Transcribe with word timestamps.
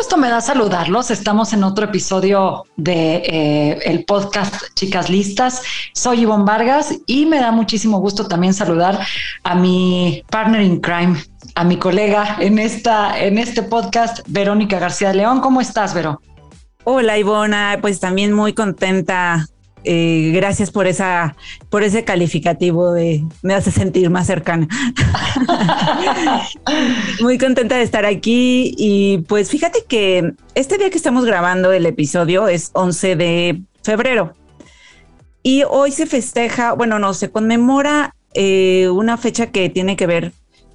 Gusto 0.00 0.16
me 0.16 0.30
da 0.30 0.40
saludarlos. 0.40 1.10
Estamos 1.10 1.52
en 1.52 1.62
otro 1.62 1.84
episodio 1.84 2.64
de 2.76 3.16
eh, 3.16 3.78
el 3.84 4.06
podcast 4.06 4.54
Chicas 4.74 5.10
Listas. 5.10 5.60
Soy 5.92 6.22
Ivonne 6.22 6.46
Vargas 6.46 6.94
y 7.06 7.26
me 7.26 7.38
da 7.38 7.52
muchísimo 7.52 7.98
gusto 8.00 8.26
también 8.26 8.54
saludar 8.54 8.98
a 9.42 9.54
mi 9.54 10.24
partner 10.30 10.62
in 10.62 10.80
crime, 10.80 11.22
a 11.54 11.64
mi 11.64 11.76
colega 11.76 12.38
en 12.40 12.58
esta 12.58 13.20
en 13.20 13.36
este 13.36 13.62
podcast, 13.62 14.20
Verónica 14.26 14.78
García 14.78 15.12
León. 15.12 15.42
¿Cómo 15.42 15.60
estás, 15.60 15.92
Vero? 15.92 16.22
Hola, 16.84 17.18
Ivona. 17.18 17.76
Pues 17.82 18.00
también 18.00 18.32
muy 18.32 18.54
contenta 18.54 19.48
eh, 19.84 20.32
gracias 20.34 20.70
por 20.70 20.86
esa, 20.86 21.36
por 21.68 21.82
ese 21.82 22.04
calificativo 22.04 22.92
de 22.92 23.24
me 23.42 23.54
hace 23.54 23.70
sentir 23.70 24.10
más 24.10 24.26
cercana. 24.26 24.68
Muy 27.20 27.38
contenta 27.38 27.76
de 27.76 27.82
estar 27.82 28.04
aquí 28.04 28.74
y 28.76 29.18
pues 29.28 29.50
fíjate 29.50 29.84
que 29.88 30.34
este 30.54 30.78
día 30.78 30.90
que 30.90 30.96
estamos 30.96 31.24
grabando 31.24 31.72
el 31.72 31.86
episodio 31.86 32.48
es 32.48 32.70
11 32.74 33.16
de 33.16 33.62
febrero 33.82 34.34
y 35.42 35.62
hoy 35.68 35.90
se 35.92 36.06
festeja, 36.06 36.72
bueno, 36.72 36.98
no, 36.98 37.14
se 37.14 37.30
conmemora 37.30 38.14
eh, 38.34 38.88
una 38.90 39.16
fecha 39.16 39.46
que 39.46 39.70
tiene 39.70 39.96
que 39.96 40.06
ver 40.06 40.32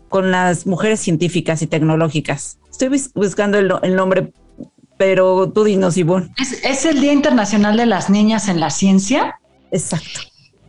con 0.09 0.31
las 0.31 0.65
mujeres 0.65 0.99
científicas 0.99 1.61
y 1.61 1.67
tecnológicas. 1.67 2.57
Estoy 2.71 3.01
buscando 3.13 3.57
el, 3.59 3.71
el 3.83 3.95
nombre 3.95 4.33
pero 4.97 5.51
tú 5.51 5.63
dinos, 5.63 5.97
Ivonne. 5.97 6.31
Es, 6.37 6.63
es 6.63 6.85
el 6.85 7.01
Día 7.01 7.13
Internacional 7.13 7.77
de 7.77 7.85
las 7.85 8.09
Niñas 8.09 8.47
en 8.47 8.59
la 8.59 8.69
Ciencia. 8.69 9.39
Exacto. 9.71 10.21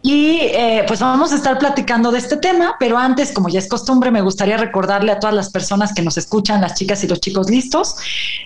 Y 0.06 0.38
eh, 0.40 0.84
pues 0.86 1.00
vamos 1.00 1.32
a 1.32 1.34
estar 1.34 1.58
platicando 1.58 2.12
de 2.12 2.18
este 2.18 2.36
tema, 2.36 2.76
pero 2.78 2.96
antes, 2.96 3.32
como 3.32 3.48
ya 3.48 3.58
es 3.58 3.68
costumbre, 3.68 4.12
me 4.12 4.20
gustaría 4.20 4.56
recordarle 4.56 5.10
a 5.10 5.18
todas 5.18 5.34
las 5.34 5.50
personas 5.50 5.92
que 5.92 6.02
nos 6.02 6.16
escuchan, 6.16 6.60
las 6.60 6.74
chicas 6.74 7.02
y 7.02 7.08
los 7.08 7.20
chicos 7.20 7.50
listos, 7.50 7.96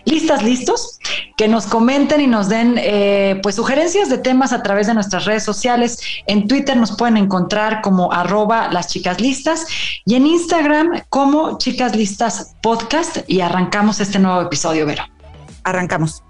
listas, 0.06 0.42
listos, 0.42 0.98
que 1.36 1.48
nos 1.48 1.66
comenten 1.66 2.22
y 2.22 2.28
nos 2.28 2.48
den 2.48 2.76
eh, 2.78 3.38
pues 3.42 3.56
sugerencias 3.56 4.08
de 4.08 4.16
temas 4.16 4.54
a 4.54 4.62
través 4.62 4.86
de 4.86 4.94
nuestras 4.94 5.26
redes 5.26 5.42
sociales. 5.42 5.98
En 6.26 6.48
Twitter 6.48 6.78
nos 6.78 6.96
pueden 6.96 7.18
encontrar 7.18 7.82
como 7.82 8.10
arroba 8.10 8.72
las 8.72 8.86
chicas 8.86 9.20
listas 9.20 9.66
y 10.06 10.14
en 10.14 10.26
Instagram 10.26 11.02
como 11.10 11.58
chicas 11.58 11.94
listas 11.94 12.54
podcast 12.62 13.18
y 13.26 13.42
arrancamos 13.42 14.00
este 14.00 14.18
nuevo 14.18 14.40
episodio, 14.40 14.86
Vero. 14.86 15.19
Arrancamos. 15.64 16.22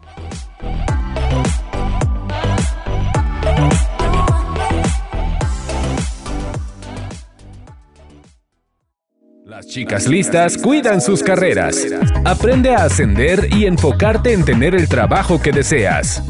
Las 9.45 9.67
chicas 9.67 10.07
listas 10.07 10.57
cuidan 10.57 11.01
sus 11.01 11.23
carreras. 11.23 11.87
Aprende 12.25 12.75
a 12.75 12.85
ascender 12.85 13.49
y 13.53 13.67
enfocarte 13.67 14.33
en 14.33 14.45
tener 14.45 14.75
el 14.75 14.89
trabajo 14.89 15.41
que 15.43 15.53
deseas. 15.53 16.23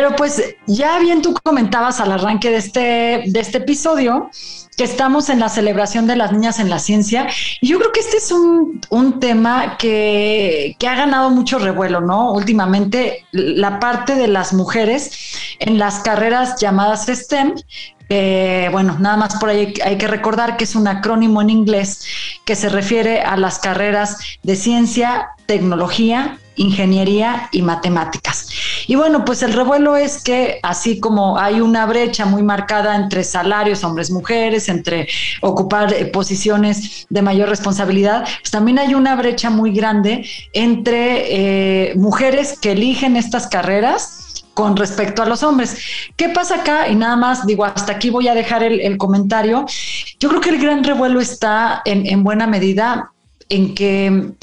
Pero 0.00 0.16
pues 0.16 0.42
ya 0.66 0.98
bien 0.98 1.20
tú 1.20 1.34
comentabas 1.42 2.00
al 2.00 2.10
arranque 2.10 2.50
de 2.50 2.56
este, 2.56 2.80
de 3.26 3.38
este 3.38 3.58
episodio 3.58 4.30
que 4.74 4.84
estamos 4.84 5.28
en 5.28 5.40
la 5.40 5.50
celebración 5.50 6.06
de 6.06 6.16
las 6.16 6.32
niñas 6.32 6.58
en 6.58 6.70
la 6.70 6.78
ciencia 6.78 7.26
y 7.60 7.68
yo 7.68 7.78
creo 7.78 7.92
que 7.92 8.00
este 8.00 8.16
es 8.16 8.32
un, 8.32 8.80
un 8.88 9.20
tema 9.20 9.76
que, 9.76 10.74
que, 10.78 10.88
ha 10.88 10.94
ganado 10.94 11.28
mucho 11.28 11.58
revuelo, 11.58 12.00
¿no? 12.00 12.32
Últimamente 12.32 13.26
la 13.32 13.78
parte 13.78 14.14
de 14.14 14.26
las 14.26 14.54
mujeres 14.54 15.36
en 15.58 15.78
las 15.78 16.00
carreras 16.00 16.58
llamadas 16.58 17.04
STEM, 17.04 17.56
bueno, 18.72 18.96
nada 18.98 19.18
más 19.18 19.36
por 19.36 19.50
ahí 19.50 19.74
hay 19.84 19.98
que 19.98 20.06
recordar 20.06 20.56
que 20.56 20.64
es 20.64 20.74
un 20.76 20.88
acrónimo 20.88 21.42
en 21.42 21.50
inglés 21.50 22.06
que 22.46 22.56
se 22.56 22.70
refiere 22.70 23.20
a 23.20 23.36
las 23.36 23.58
carreras 23.58 24.16
de 24.42 24.56
ciencia, 24.56 25.28
tecnología, 25.44 26.38
ingeniería 26.60 27.48
y 27.52 27.62
matemáticas. 27.62 28.48
Y 28.86 28.94
bueno, 28.94 29.24
pues 29.24 29.42
el 29.42 29.54
revuelo 29.54 29.96
es 29.96 30.22
que 30.22 30.60
así 30.62 31.00
como 31.00 31.38
hay 31.38 31.60
una 31.60 31.86
brecha 31.86 32.26
muy 32.26 32.42
marcada 32.42 32.96
entre 32.96 33.24
salarios 33.24 33.82
hombres-mujeres, 33.82 34.68
entre 34.68 35.08
ocupar 35.40 35.92
eh, 35.92 36.04
posiciones 36.06 37.06
de 37.08 37.22
mayor 37.22 37.48
responsabilidad, 37.48 38.24
pues 38.40 38.50
también 38.50 38.78
hay 38.78 38.94
una 38.94 39.16
brecha 39.16 39.48
muy 39.48 39.72
grande 39.72 40.26
entre 40.52 41.90
eh, 41.90 41.94
mujeres 41.96 42.58
que 42.60 42.72
eligen 42.72 43.16
estas 43.16 43.46
carreras 43.46 44.44
con 44.52 44.76
respecto 44.76 45.22
a 45.22 45.26
los 45.26 45.42
hombres. 45.42 45.78
¿Qué 46.16 46.28
pasa 46.28 46.56
acá? 46.56 46.88
Y 46.88 46.94
nada 46.94 47.16
más, 47.16 47.46
digo, 47.46 47.64
hasta 47.64 47.92
aquí 47.92 48.10
voy 48.10 48.28
a 48.28 48.34
dejar 48.34 48.62
el, 48.62 48.98
comentario. 48.98 49.64
Yo 50.18 50.28
creo 50.28 50.40
que 50.42 50.50
el 50.50 50.58
gran 50.58 50.84
revuelo 50.84 51.20
está 51.20 51.80
en, 51.86 52.06
en 52.06 52.22
buena 52.22 52.46
medida 52.46 53.12
en 53.48 53.74
que 53.74 54.34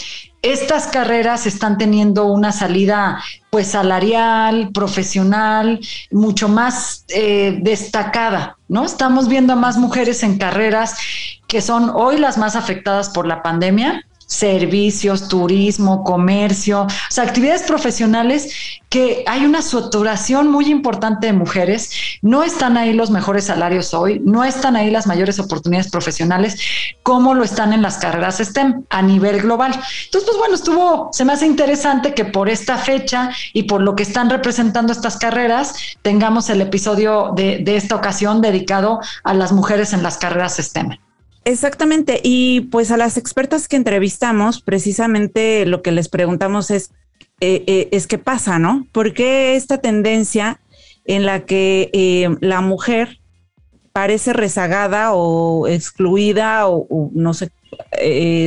estas 0.41 0.87
carreras 0.87 1.45
están 1.45 1.77
teniendo 1.77 2.25
una 2.25 2.51
salida 2.51 3.21
pues 3.49 3.67
salarial, 3.67 4.71
profesional, 4.73 5.79
mucho 6.11 6.47
más 6.47 7.05
eh, 7.09 7.59
destacada, 7.61 8.57
¿no? 8.67 8.85
Estamos 8.85 9.27
viendo 9.27 9.53
a 9.53 9.55
más 9.55 9.77
mujeres 9.77 10.23
en 10.23 10.37
carreras 10.37 10.97
que 11.47 11.61
son 11.61 11.89
hoy 11.93 12.17
las 12.17 12.37
más 12.37 12.55
afectadas 12.55 13.09
por 13.09 13.25
la 13.25 13.41
pandemia, 13.41 14.05
servicios, 14.27 15.29
turismo, 15.29 16.03
comercio, 16.03 16.81
o 16.83 16.87
sea, 17.09 17.23
actividades 17.23 17.63
profesionales 17.63 18.53
que 18.89 19.23
hay 19.25 19.45
una 19.45 19.61
saturación 19.61 20.49
muy 20.49 20.65
importante 20.65 21.27
de 21.27 21.33
mujeres, 21.33 21.91
no 22.21 22.43
están 22.43 22.77
ahí 22.77 22.93
los 22.93 23.09
mejores 23.09 23.45
salarios 23.45 23.93
hoy, 23.93 24.21
no 24.23 24.43
están 24.43 24.75
ahí 24.75 24.91
las 24.91 25.07
mayores 25.07 25.39
oportunidades 25.39 25.89
profesionales 25.89 26.59
como 27.03 27.33
lo 27.33 27.43
están 27.43 27.73
en 27.73 27.81
las 27.81 27.97
carreras 27.97 28.37
STEM 28.37 28.83
a 28.89 29.01
nivel 29.01 29.41
global. 29.41 29.71
Entonces, 29.71 30.29
pues 30.29 30.37
bueno, 30.37 30.55
estuvo, 30.55 31.09
se 31.11 31.25
me 31.25 31.33
hace 31.33 31.45
interesante 31.45 32.13
que 32.13 32.25
por 32.25 32.49
esta 32.49 32.77
fecha 32.77 33.31
y 33.53 33.63
por 33.63 33.81
lo 33.81 33.95
que 33.95 34.03
están 34.03 34.29
representando 34.29 34.91
estas 34.91 35.17
carreras, 35.17 35.75
tengamos 36.01 36.49
el 36.49 36.61
episodio 36.61 37.31
de, 37.35 37.59
de 37.59 37.77
esta 37.77 37.95
ocasión 37.95 38.41
dedicado 38.41 38.99
a 39.23 39.33
las 39.33 39.51
mujeres 39.51 39.93
en 39.93 40.03
las 40.03 40.17
carreras 40.17 40.57
STEM. 40.57 40.97
Exactamente. 41.47 42.19
Y 42.23 42.61
pues 42.71 42.91
a 42.91 42.97
las 42.97 43.15
expertas 43.15 43.69
que 43.69 43.77
entrevistamos, 43.77 44.61
precisamente 44.61 45.65
lo 45.65 45.81
que 45.81 45.93
les 45.93 46.09
preguntamos 46.09 46.69
es, 46.71 46.91
eh, 47.39 47.63
eh, 47.67 47.87
es 47.93 48.05
qué 48.05 48.17
pasa, 48.17 48.59
¿no? 48.59 48.85
¿Por 48.91 49.13
qué 49.13 49.55
esta 49.55 49.77
tendencia 49.77 50.59
en 51.05 51.25
la 51.25 51.45
que 51.45 51.89
eh, 51.93 52.35
la 52.41 52.59
mujer 52.59 53.21
parece 53.93 54.33
rezagada 54.33 55.13
o 55.13 55.69
excluida 55.69 56.67
o, 56.67 57.11
no 57.13 57.33
sé, 57.33 57.49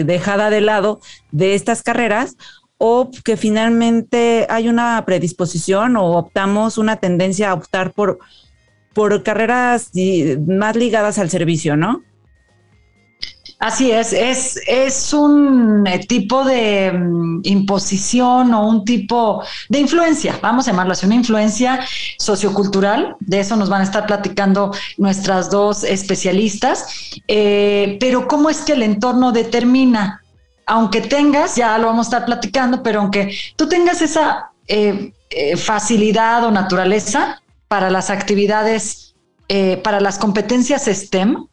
dejada 0.05 0.51
de 0.51 0.61
lado 0.61 1.01
de 1.33 1.55
estas 1.55 1.83
carreras? 1.83 2.37
o 2.83 3.11
que 3.25 3.37
finalmente 3.37 4.47
hay 4.49 4.67
una 4.67 5.05
predisposición 5.05 5.99
o 5.99 6.17
optamos 6.17 6.79
una 6.79 6.97
tendencia 6.97 7.51
a 7.51 7.55
optar 7.55 7.93
por, 7.93 8.19
por 8.95 9.23
carreras 9.23 9.91
más 10.47 10.77
ligadas 10.77 11.19
al 11.19 11.29
servicio, 11.29 11.77
¿no? 11.77 12.03
Así 13.61 13.91
es, 13.91 14.15
es, 14.15 14.59
es 14.67 15.13
un 15.13 15.87
eh, 15.87 15.99
tipo 15.99 16.45
de 16.45 16.91
um, 16.95 17.43
imposición 17.45 18.55
o 18.55 18.67
un 18.67 18.87
tipo 18.87 19.45
de 19.69 19.81
influencia, 19.81 20.39
vamos 20.41 20.67
a 20.67 20.71
llamarlo 20.71 20.95
así, 20.95 21.05
una 21.05 21.17
influencia 21.17 21.79
sociocultural, 22.19 23.17
de 23.21 23.41
eso 23.41 23.57
nos 23.57 23.69
van 23.69 23.83
a 23.83 23.85
estar 23.85 24.07
platicando 24.07 24.73
nuestras 24.97 25.51
dos 25.51 25.85
especialistas, 25.85 27.13
eh, 27.29 27.99
pero 28.01 28.27
¿cómo 28.27 28.49
es 28.49 28.63
que 28.63 28.73
el 28.73 28.83
entorno 28.83 29.31
determina? 29.31 30.23
Aunque 30.65 31.03
tengas, 31.03 31.57
ya 31.57 31.77
lo 31.77 31.89
vamos 31.89 32.07
a 32.07 32.09
estar 32.09 32.25
platicando, 32.25 32.83
pero 32.83 33.01
aunque 33.01 33.37
tú 33.57 33.69
tengas 33.69 34.01
esa 34.01 34.53
eh, 34.69 35.13
facilidad 35.59 36.45
o 36.45 36.51
naturaleza 36.51 37.43
para 37.69 37.91
las 37.91 38.09
actividades, 38.09 39.15
para 39.83 40.01
las 40.01 40.17
competencias 40.17 40.85
STEM, 40.87 41.49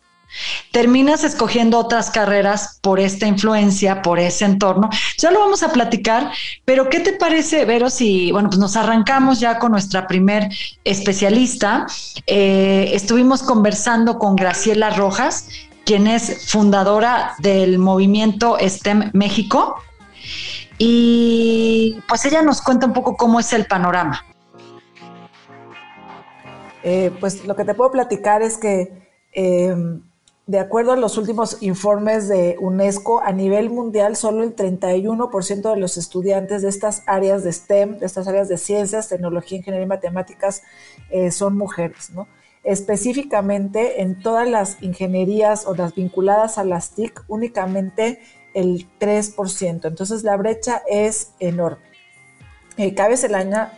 terminas 0.72 1.24
escogiendo 1.24 1.80
otras 1.80 2.10
carreras 2.10 2.80
por 2.82 3.00
esta 3.00 3.28
influencia, 3.28 4.02
por 4.02 4.20
ese 4.20 4.46
entorno. 4.46 4.90
Ya 5.18 5.32
lo 5.32 5.40
vamos 5.40 5.64
a 5.64 5.72
platicar, 5.72 6.32
pero 6.66 6.90
¿qué 6.90 7.00
te 7.00 7.14
parece, 7.14 7.66
Vero, 7.66 7.90
si, 7.90 8.32
bueno, 8.32 8.50
pues 8.50 8.60
nos 8.60 8.76
arrancamos 8.76 9.40
ya 9.40 9.60
con 9.60 9.72
nuestra 9.72 10.08
primer 10.08 10.50
especialista? 10.84 11.88
Eh, 12.26 12.92
estuvimos 12.94 13.44
conversando 13.44 14.20
con 14.20 14.36
Graciela 14.36 14.90
Rojas, 14.92 15.50
quien 15.86 16.08
es 16.08 16.50
fundadora 16.52 17.36
del 17.40 17.80
movimiento 17.80 18.58
STEM 18.60 19.12
México. 19.14 19.82
Y 20.78 21.98
pues 22.08 22.26
ella 22.26 22.42
nos 22.44 22.62
cuenta 22.62 22.86
un 22.86 22.94
poco 22.94 23.16
cómo 23.18 23.40
es 23.40 23.52
el 23.54 23.66
panorama. 23.66 24.24
Eh, 26.84 27.12
pues 27.20 27.46
lo 27.46 27.56
que 27.56 27.66
te 27.66 27.74
puedo 27.74 27.92
platicar 27.92 28.42
es 28.42 28.58
que 28.58 29.10
eh, 29.34 29.76
de 30.48 30.60
acuerdo 30.60 30.94
a 30.94 30.96
los 30.96 31.18
últimos 31.18 31.62
informes 31.62 32.30
de 32.30 32.56
UNESCO, 32.60 33.22
a 33.22 33.34
nivel 33.34 33.70
mundial, 33.70 34.16
solo 34.16 34.44
el 34.44 34.56
31% 34.56 35.74
de 35.74 35.80
los 35.80 35.98
estudiantes 35.98 36.62
de 36.62 36.70
estas 36.70 37.04
áreas 37.06 37.44
de 37.44 37.52
STEM, 37.52 38.00
de 38.00 38.06
estas 38.06 38.30
áreas 38.30 38.48
de 38.48 38.58
ciencias, 38.58 39.10
tecnología, 39.10 39.58
ingeniería 39.58 39.86
y 39.86 39.90
matemáticas, 39.90 40.64
eh, 41.10 41.32
son 41.32 41.58
mujeres. 41.58 42.12
¿no? 42.12 42.30
Específicamente 42.64 44.02
en 44.02 44.22
todas 44.22 44.50
las 44.50 44.82
ingenierías 44.82 45.68
o 45.68 45.76
las 45.76 45.94
vinculadas 45.94 46.58
a 46.58 46.64
las 46.64 46.92
TIC, 46.92 47.26
únicamente 47.28 48.22
el 48.54 48.88
3%. 49.00 49.86
Entonces 49.86 50.24
la 50.24 50.38
brecha 50.38 50.82
es 50.90 51.34
enorme. 51.40 51.87
Eh, 52.78 52.94
cabe 52.94 53.16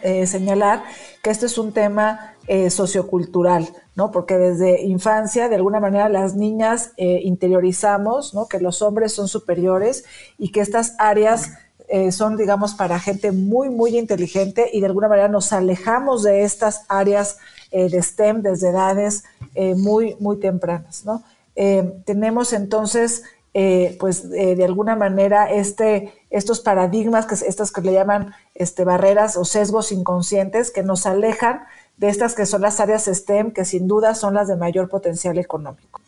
eh, 0.01 0.27
señalar 0.27 0.83
que 1.23 1.29
este 1.29 1.45
es 1.45 1.57
un 1.57 1.71
tema 1.71 2.35
eh, 2.47 2.69
sociocultural, 2.69 3.69
¿no? 3.95 4.11
Porque 4.11 4.37
desde 4.37 4.81
infancia, 4.83 5.47
de 5.47 5.55
alguna 5.55 5.79
manera, 5.79 6.09
las 6.09 6.35
niñas 6.35 6.91
interiorizamos, 6.97 8.33
¿no? 8.33 8.47
Que 8.47 8.59
los 8.59 8.81
hombres 8.81 9.13
son 9.13 9.27
superiores 9.27 10.03
y 10.37 10.51
que 10.51 10.61
estas 10.61 10.95
áreas 10.97 11.51
son, 12.11 12.37
digamos, 12.37 12.75
para 12.75 12.99
gente 12.99 13.31
muy, 13.31 13.69
muy 13.69 13.97
inteligente 13.97 14.69
y 14.71 14.79
de 14.79 14.85
alguna 14.85 15.07
manera 15.07 15.27
nos 15.27 15.51
alejamos 15.51 16.21
de 16.21 16.43
estas 16.43 16.85
áreas 16.87 17.39
de 17.71 18.01
STEM 18.01 18.43
desde 18.43 18.69
edades 18.69 19.23
muy, 19.75 20.15
muy 20.19 20.37
tempranas, 20.37 21.03
¿no? 21.03 21.23
tenemos 22.05 22.53
entonces 22.53 23.23
eh, 23.55 23.97
pues 23.99 24.25
eh, 24.25 24.55
de 24.55 24.63
alguna 24.63 24.95
manera 24.95 25.51
este, 25.51 26.13
estos 26.29 26.59
paradigmas, 26.59 27.25
que, 27.25 27.35
estas 27.35 27.71
que 27.71 27.81
le 27.81 27.93
llaman 27.93 28.33
este, 28.55 28.83
barreras 28.83 29.37
o 29.37 29.45
sesgos 29.45 29.91
inconscientes 29.91 30.71
que 30.71 30.83
nos 30.83 31.05
alejan 31.05 31.63
de 31.97 32.09
estas 32.09 32.35
que 32.35 32.45
son 32.45 32.61
las 32.61 32.79
áreas 32.79 33.05
STEM, 33.05 33.51
que 33.51 33.65
sin 33.65 33.87
duda 33.87 34.15
son 34.15 34.33
las 34.33 34.47
de 34.47 34.55
mayor 34.55 34.89
potencial 34.89 35.37
económico. 35.37 36.01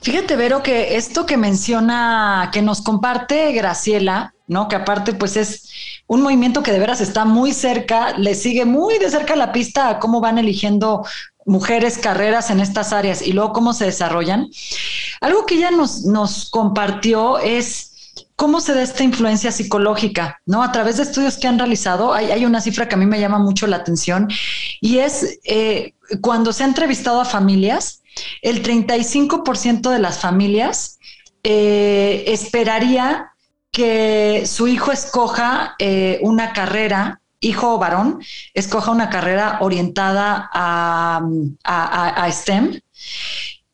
Fíjate, 0.00 0.36
Vero, 0.36 0.62
que 0.62 0.96
esto 0.96 1.26
que 1.26 1.36
menciona, 1.36 2.48
que 2.50 2.62
nos 2.62 2.80
comparte 2.80 3.52
Graciela, 3.52 4.32
¿no? 4.46 4.66
Que 4.68 4.76
aparte, 4.76 5.12
pues 5.12 5.36
es 5.36 5.67
un 6.08 6.22
movimiento 6.22 6.62
que 6.62 6.72
de 6.72 6.80
veras 6.80 7.00
está 7.00 7.24
muy 7.24 7.52
cerca, 7.52 8.18
le 8.18 8.34
sigue 8.34 8.64
muy 8.64 8.98
de 8.98 9.10
cerca 9.10 9.36
la 9.36 9.52
pista 9.52 9.88
a 9.88 9.98
cómo 10.00 10.20
van 10.20 10.38
eligiendo 10.38 11.06
mujeres 11.44 11.98
carreras 11.98 12.50
en 12.50 12.60
estas 12.60 12.92
áreas 12.92 13.22
y 13.22 13.32
luego 13.32 13.52
cómo 13.52 13.72
se 13.72 13.84
desarrollan. 13.84 14.48
Algo 15.20 15.46
que 15.46 15.56
ella 15.56 15.70
nos, 15.70 16.04
nos 16.04 16.50
compartió 16.50 17.38
es 17.38 17.88
cómo 18.36 18.60
se 18.60 18.72
da 18.72 18.82
esta 18.82 19.04
influencia 19.04 19.52
psicológica, 19.52 20.40
¿no? 20.46 20.62
A 20.62 20.72
través 20.72 20.96
de 20.96 21.02
estudios 21.02 21.36
que 21.36 21.46
han 21.46 21.58
realizado, 21.58 22.14
hay, 22.14 22.44
una 22.44 22.60
cifra 22.60 22.88
que 22.88 22.94
a 22.94 22.98
mí 22.98 23.04
me 23.04 23.20
llama 23.20 23.38
mucho 23.38 23.66
la 23.66 23.76
atención 23.76 24.28
y 24.80 24.98
es 24.98 25.40
eh, 25.44 25.94
cuando 26.20 26.52
se 26.52 26.62
ha 26.62 26.66
entrevistado 26.66 27.20
a 27.20 27.24
familias, 27.24 28.02
el 28.40 28.62
35% 28.62 29.90
de 29.90 29.98
las 29.98 30.20
familias 30.20 30.98
eh, 31.42 32.24
esperaría 32.28 33.32
que 33.70 34.44
su 34.46 34.68
hijo 34.68 34.92
escoja 34.92 35.74
eh, 35.78 36.18
una 36.22 36.52
carrera, 36.52 37.20
hijo 37.40 37.74
o 37.74 37.78
varón, 37.78 38.22
escoja 38.54 38.90
una 38.90 39.10
carrera 39.10 39.58
orientada 39.60 40.50
a, 40.52 42.28
STEM 42.30 42.80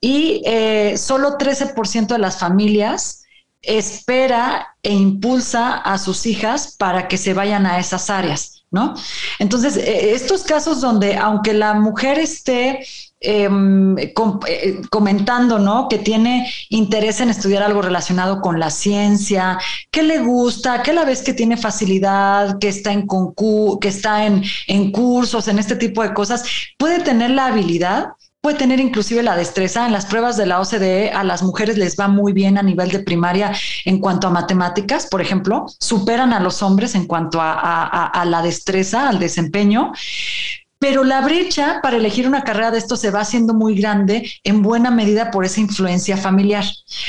y 0.01 0.43
eh, 0.45 0.97
solo 0.99 1.39
13% 1.39 2.07
de 2.09 2.19
las 2.19 2.39
familias 2.39 3.25
espera 3.63 4.77
e 4.83 4.93
impulsa 4.93 5.77
a 5.77 5.97
sus 5.99 6.27
hijas 6.27 6.77
para 6.77 7.09
que 7.09 7.17
se 7.17 7.33
vayan 7.33 7.65
a 7.65 7.79
esas 7.79 8.11
áreas, 8.11 8.65
¿no? 8.71 8.95
Entonces, 9.39 9.77
eh, 9.79 10.13
estos 10.13 10.43
casos 10.43 10.83
donde 10.83 11.17
aunque 11.17 11.55
la 11.55 11.75
mujer 11.75 12.19
esté 12.19 12.87
Em, 13.27 13.97
eh, 13.99 14.83
comentando, 14.91 15.59
¿no? 15.59 15.89
Que 15.89 15.97
tiene 15.99 16.47
interés 16.69 17.21
en 17.21 17.31
estudiar 17.31 17.63
algo 17.63 17.81
relacionado 17.81 18.43
con 18.43 18.61
la 18.61 18.69
ciencia, 18.69 19.59
que 19.91 20.03
le 20.03 20.19
gusta, 20.19 20.83
que 20.83 20.93
la 20.93 21.07
vez 21.07 21.23
que 21.23 21.33
tiene 21.33 21.57
facilidad, 21.57 22.59
que 22.59 22.69
está 22.69 22.93
en 22.93 23.07
que 23.81 23.89
está 23.89 24.27
en, 24.27 24.43
en 24.67 24.93
cursos, 24.93 25.49
en 25.49 25.59
este 25.59 25.77
tipo 25.77 26.03
de 26.03 26.13
cosas, 26.13 26.45
puede 26.77 27.01
tener 27.01 27.31
la 27.31 27.47
habilidad 27.47 28.09
puede 28.43 28.59
tener 28.59 28.79
inclusive 28.79 29.23
la 29.23 29.37
destreza. 29.37 29.87
En 29.87 29.93
las 29.95 30.05
pruebas 30.05 30.37
de 30.37 30.45
la 30.45 30.61
OCDE 30.61 31.13
a 31.13 31.25
las 31.25 31.43
mujeres 31.43 31.79
les 31.79 31.99
va 31.99 32.09
muy 32.09 32.35
bien 32.35 32.59
a 32.59 32.63
nivel 32.63 32.91
de 32.91 32.99
primaria 32.99 33.53
en 33.87 34.01
cuanto 34.01 34.27
a 34.27 34.31
matemáticas, 34.31 35.07
por 35.07 35.23
ejemplo, 35.23 35.65
superan 35.81 36.35
a 36.35 36.41
los 36.41 36.63
hombres 36.63 36.95
en 36.95 37.07
cuanto 37.07 37.41
a, 37.41 38.07
a 38.07 38.25
la 38.27 38.43
destreza, 38.43 39.09
al 39.09 39.19
desempeño, 39.19 39.93
pero 40.85 41.03
la 41.03 41.23
brecha 41.23 41.81
para 41.83 41.97
elegir 41.97 42.29
una 42.29 42.45
carrera 42.45 42.71
de 42.71 42.77
esto 42.77 42.95
se 42.97 43.11
va 43.11 43.23
haciendo 43.23 43.55
muy 43.55 43.75
grande 43.75 44.31
en 44.45 44.61
buena 44.61 44.91
medida 44.91 45.31
por 45.31 45.47
esa 45.47 45.61
influencia 45.61 46.19
familiar. 46.19 46.63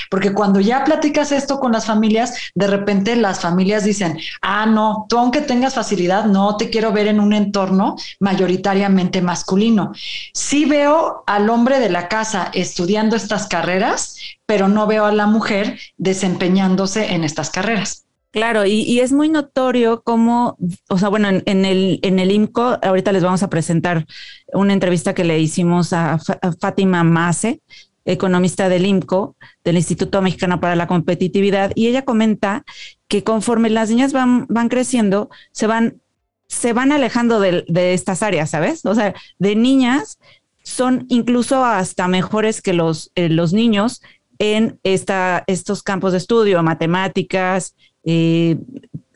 Porque 0.10 0.32
cuando 0.32 0.62
ya 0.62 0.86
platicas 0.86 1.34
esto 1.34 1.60
con 1.60 1.74
las 1.74 1.86
familias, 1.86 2.52
de 2.56 2.68
repente 2.68 3.18
las 3.18 3.42
familias 3.42 3.84
dicen, 3.84 4.18
ah, 4.42 4.66
no, 4.66 5.06
tú 5.10 5.18
aunque 5.18 5.42
tengas 5.42 5.74
facilidad, 5.74 6.24
no 6.24 6.56
te 6.56 6.70
quiero 6.70 6.94
ver 6.94 7.08
en 7.08 7.20
un 7.20 7.34
entorno 7.34 7.98
mayoritariamente 8.22 9.22
masculino. 9.22 9.92
Sí 10.34 10.64
veo 10.64 11.26
al 11.28 11.50
hombre 11.50 11.82
de 11.82 11.90
la 11.90 12.08
casa 12.08 12.52
estudiando 12.54 13.18
estas 13.18 13.46
carreras, 13.46 14.16
pero 14.46 14.70
no 14.70 14.88
veo 14.88 15.04
a 15.04 15.12
la 15.12 15.26
mujer 15.26 15.78
desempeñándose 15.98 17.14
en 17.14 17.26
estas 17.26 17.50
carreras. 17.50 18.05
Claro, 18.36 18.66
y, 18.66 19.00
es 19.00 19.14
muy 19.14 19.30
notorio 19.30 20.02
cómo, 20.04 20.58
o 20.90 20.98
sea, 20.98 21.08
bueno, 21.08 21.30
en, 21.30 21.64
el, 21.64 22.00
en 22.02 22.20
el 22.20 22.32
IMCO, 22.32 22.80
ahorita 22.84 23.14
les 23.14 23.24
vamos 23.24 23.44
a 23.44 23.50
presentar 23.50 24.06
una 24.52 24.74
entrevista 24.74 25.14
que 25.14 25.24
le 25.24 25.40
hicimos 25.40 25.94
a, 25.94 26.20
Fátima 26.60 27.06
Mase, 27.06 27.62
economista 28.04 28.68
del 28.68 28.88
IMCO, 28.88 29.38
del 29.64 29.78
Instituto 29.78 30.22
Mexicano 30.22 30.60
para 30.60 30.76
la 30.76 30.86
Competitividad, 30.86 31.72
y 31.76 31.88
ella 31.88 32.04
comenta 32.04 32.66
que 33.08 33.24
conforme 33.24 33.70
las 33.70 33.90
niñas 33.90 34.12
van, 34.12 34.48
van 34.50 34.68
creciendo, 34.68 35.30
se 35.54 35.66
van, 35.66 36.02
se 36.50 36.74
van 36.74 36.92
alejando 36.92 37.40
de, 37.40 37.64
estas 37.94 38.22
áreas, 38.22 38.50
¿sabes? 38.50 38.86
O 38.86 38.96
sea, 38.96 39.16
de 39.40 39.56
niñas 39.56 40.20
son 40.62 41.06
incluso 41.08 41.64
hasta 41.64 42.10
mejores 42.10 42.62
que 42.62 42.74
los, 42.74 43.14
eh, 43.16 43.30
los 43.30 43.54
niños 43.54 44.02
en 44.40 44.78
esta, 44.84 45.46
estos 45.48 45.84
campos 45.84 46.12
de 46.12 46.18
estudio, 46.18 46.62
matemáticas, 46.64 47.76
eh, 48.06 48.58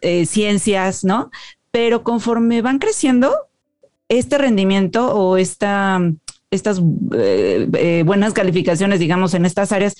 eh, 0.01 0.25
ciencias, 0.25 1.03
¿no? 1.03 1.31
Pero 1.71 2.03
conforme 2.03 2.61
van 2.61 2.79
creciendo, 2.79 3.35
este 4.07 4.37
rendimiento 4.37 5.13
o 5.13 5.37
esta, 5.37 6.01
estas 6.49 6.81
eh, 7.13 8.03
buenas 8.05 8.33
calificaciones, 8.33 8.99
digamos, 8.99 9.33
en 9.33 9.45
estas 9.45 9.71
áreas, 9.71 9.95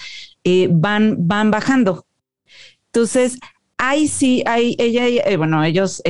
van, 0.71 1.15
van 1.27 1.51
bajando. 1.51 2.05
Entonces, 2.87 3.37
ahí 3.77 4.07
sí, 4.07 4.41
hay, 4.47 4.75
ella, 4.79 5.37
bueno, 5.37 5.63
ellos 5.63 6.01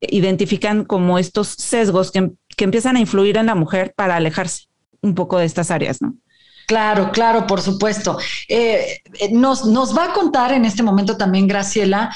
identifican 0.00 0.84
como 0.84 1.18
estos 1.18 1.48
sesgos 1.48 2.10
que, 2.10 2.32
que 2.56 2.64
empiezan 2.64 2.96
a 2.96 3.00
influir 3.00 3.36
en 3.36 3.46
la 3.46 3.54
mujer 3.54 3.94
para 3.94 4.16
alejarse 4.16 4.64
un 5.00 5.14
poco 5.14 5.38
de 5.38 5.46
estas 5.46 5.70
áreas, 5.70 6.02
¿no? 6.02 6.16
Claro, 6.70 7.10
claro, 7.10 7.48
por 7.48 7.60
supuesto. 7.60 8.16
Eh, 8.46 9.02
nos, 9.32 9.64
nos 9.64 9.92
va 9.92 10.04
a 10.04 10.12
contar 10.12 10.52
en 10.52 10.64
este 10.64 10.84
momento 10.84 11.16
también 11.16 11.48
Graciela 11.48 12.14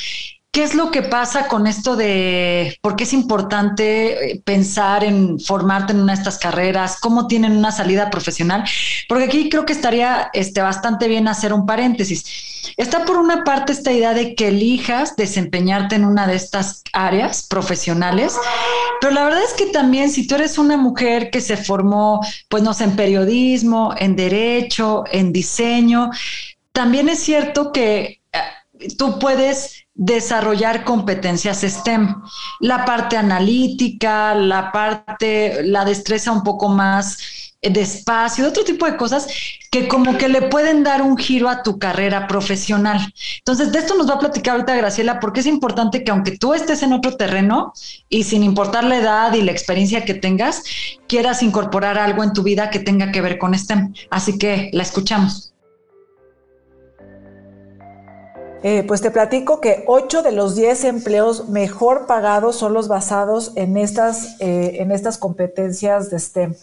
¿Qué 0.55 0.63
es 0.63 0.77
lo 0.77 0.93
que 0.93 1.03
pasa 1.03 1.49
con 1.49 1.67
esto 1.67 1.97
de 1.97 2.79
por 2.81 2.95
qué 2.95 3.03
es 3.03 3.13
importante 3.13 4.31
eh, 4.31 4.43
pensar 4.45 5.03
en 5.03 5.41
formarte 5.41 5.93
en 5.93 5.99
una 5.99 6.13
de 6.13 6.19
estas 6.21 6.39
carreras? 6.39 7.01
¿Cómo 7.01 7.27
tienen 7.27 7.57
una 7.57 7.73
salida 7.73 8.09
profesional? 8.09 8.63
Porque 9.09 9.25
aquí 9.25 9.49
creo 9.51 9.67
que 9.67 9.73
estaría 9.73 10.31
este, 10.33 10.63
bastante 10.63 11.09
bien 11.09 11.27
hacer 11.27 11.53
un 11.53 11.67
paréntesis. 11.67 12.73
Está 12.77 13.05
por 13.05 13.17
una 13.17 13.43
parte 13.43 13.73
esta 13.73 13.91
idea 13.91 14.15
de 14.15 14.37
que 14.37 14.47
elijas 14.47 15.17
desempeñarte 15.17 15.97
en 15.97 16.05
una 16.05 16.29
de 16.29 16.37
estas 16.37 16.85
áreas 16.93 17.49
profesionales, 17.49 18.37
pero 19.01 19.13
la 19.13 19.25
verdad 19.25 19.43
es 19.43 19.55
que 19.55 19.73
también 19.73 20.09
si 20.09 20.25
tú 20.29 20.37
eres 20.37 20.57
una 20.57 20.77
mujer 20.77 21.31
que 21.31 21.41
se 21.41 21.57
formó, 21.57 22.21
pues 22.49 22.63
no 22.63 22.75
sé, 22.75 22.85
en 22.85 22.95
periodismo, 22.95 23.93
en 23.99 24.15
derecho, 24.15 25.03
en 25.11 25.33
diseño, 25.33 26.11
también 26.71 27.09
es 27.09 27.19
cierto 27.19 27.73
que 27.73 28.21
eh, 28.33 28.89
tú 28.97 29.19
puedes 29.19 29.84
desarrollar 29.95 30.85
competencias 30.85 31.63
STEM, 31.63 32.23
la 32.61 32.85
parte 32.85 33.17
analítica, 33.17 34.35
la 34.35 34.73
parte, 34.73 35.63
la 35.65 35.85
destreza 35.85 36.33
un 36.33 36.43
poco 36.43 36.69
más 36.69 37.19
de 37.63 37.81
espacio, 37.81 38.47
otro 38.47 38.65
tipo 38.65 38.85
de 38.87 38.97
cosas 38.97 39.27
que 39.71 39.89
como 39.89 40.19
que 40.19 40.29
le 40.29 40.43
pueden 40.43 40.83
dar 40.83 41.03
un 41.03 41.17
giro 41.17 41.49
a 41.49 41.63
tu 41.63 41.79
carrera 41.79 42.27
profesional. 42.27 43.01
Entonces, 43.39 43.73
de 43.73 43.79
esto 43.79 43.95
nos 43.95 44.09
va 44.09 44.15
a 44.15 44.19
platicar 44.19 44.55
ahorita 44.55 44.77
Graciela, 44.77 45.19
porque 45.19 45.41
es 45.41 45.47
importante 45.47 46.05
que 46.05 46.11
aunque 46.11 46.37
tú 46.37 46.53
estés 46.55 46.83
en 46.83 46.93
otro 46.93 47.17
terreno 47.17 47.73
y 48.09 48.25
sin 48.25 48.43
importar 48.43 48.85
la 48.85 48.99
edad 48.99 49.33
y 49.33 49.43
la 49.43 49.53
experiencia 49.53 50.05
que 50.05 50.15
tengas, 50.15 50.63
quieras 51.09 51.43
incorporar 51.43 51.99
algo 51.99 52.23
en 52.23 52.33
tu 52.33 52.43
vida 52.43 52.71
que 52.71 52.81
tenga 52.81 53.11
que 53.11 53.23
ver 53.23 53.39
con 53.39 53.57
STEM. 53.57 53.95
Así 54.11 54.39
que 54.39 54.71
la 54.73 54.83
escuchamos. 54.83 55.54
Eh, 58.67 58.83
pues 58.83 59.03
te 59.03 59.11
platico 59.11 59.61
que 59.61 59.85
8 59.87 60.23
de 60.23 60.33
los 60.33 60.57
10 60.57 60.85
empleos 60.85 61.51
mejor 61.51 62.07
pagados 62.07 62.57
son 62.57 62.73
los 62.73 62.89
basados 62.89 63.53
en 63.57 63.77
estas, 63.77 64.41
eh, 64.41 64.77
en 64.81 64.91
estas 64.91 65.19
competencias 65.19 66.09
de 66.09 66.19
STEM. 66.19 66.55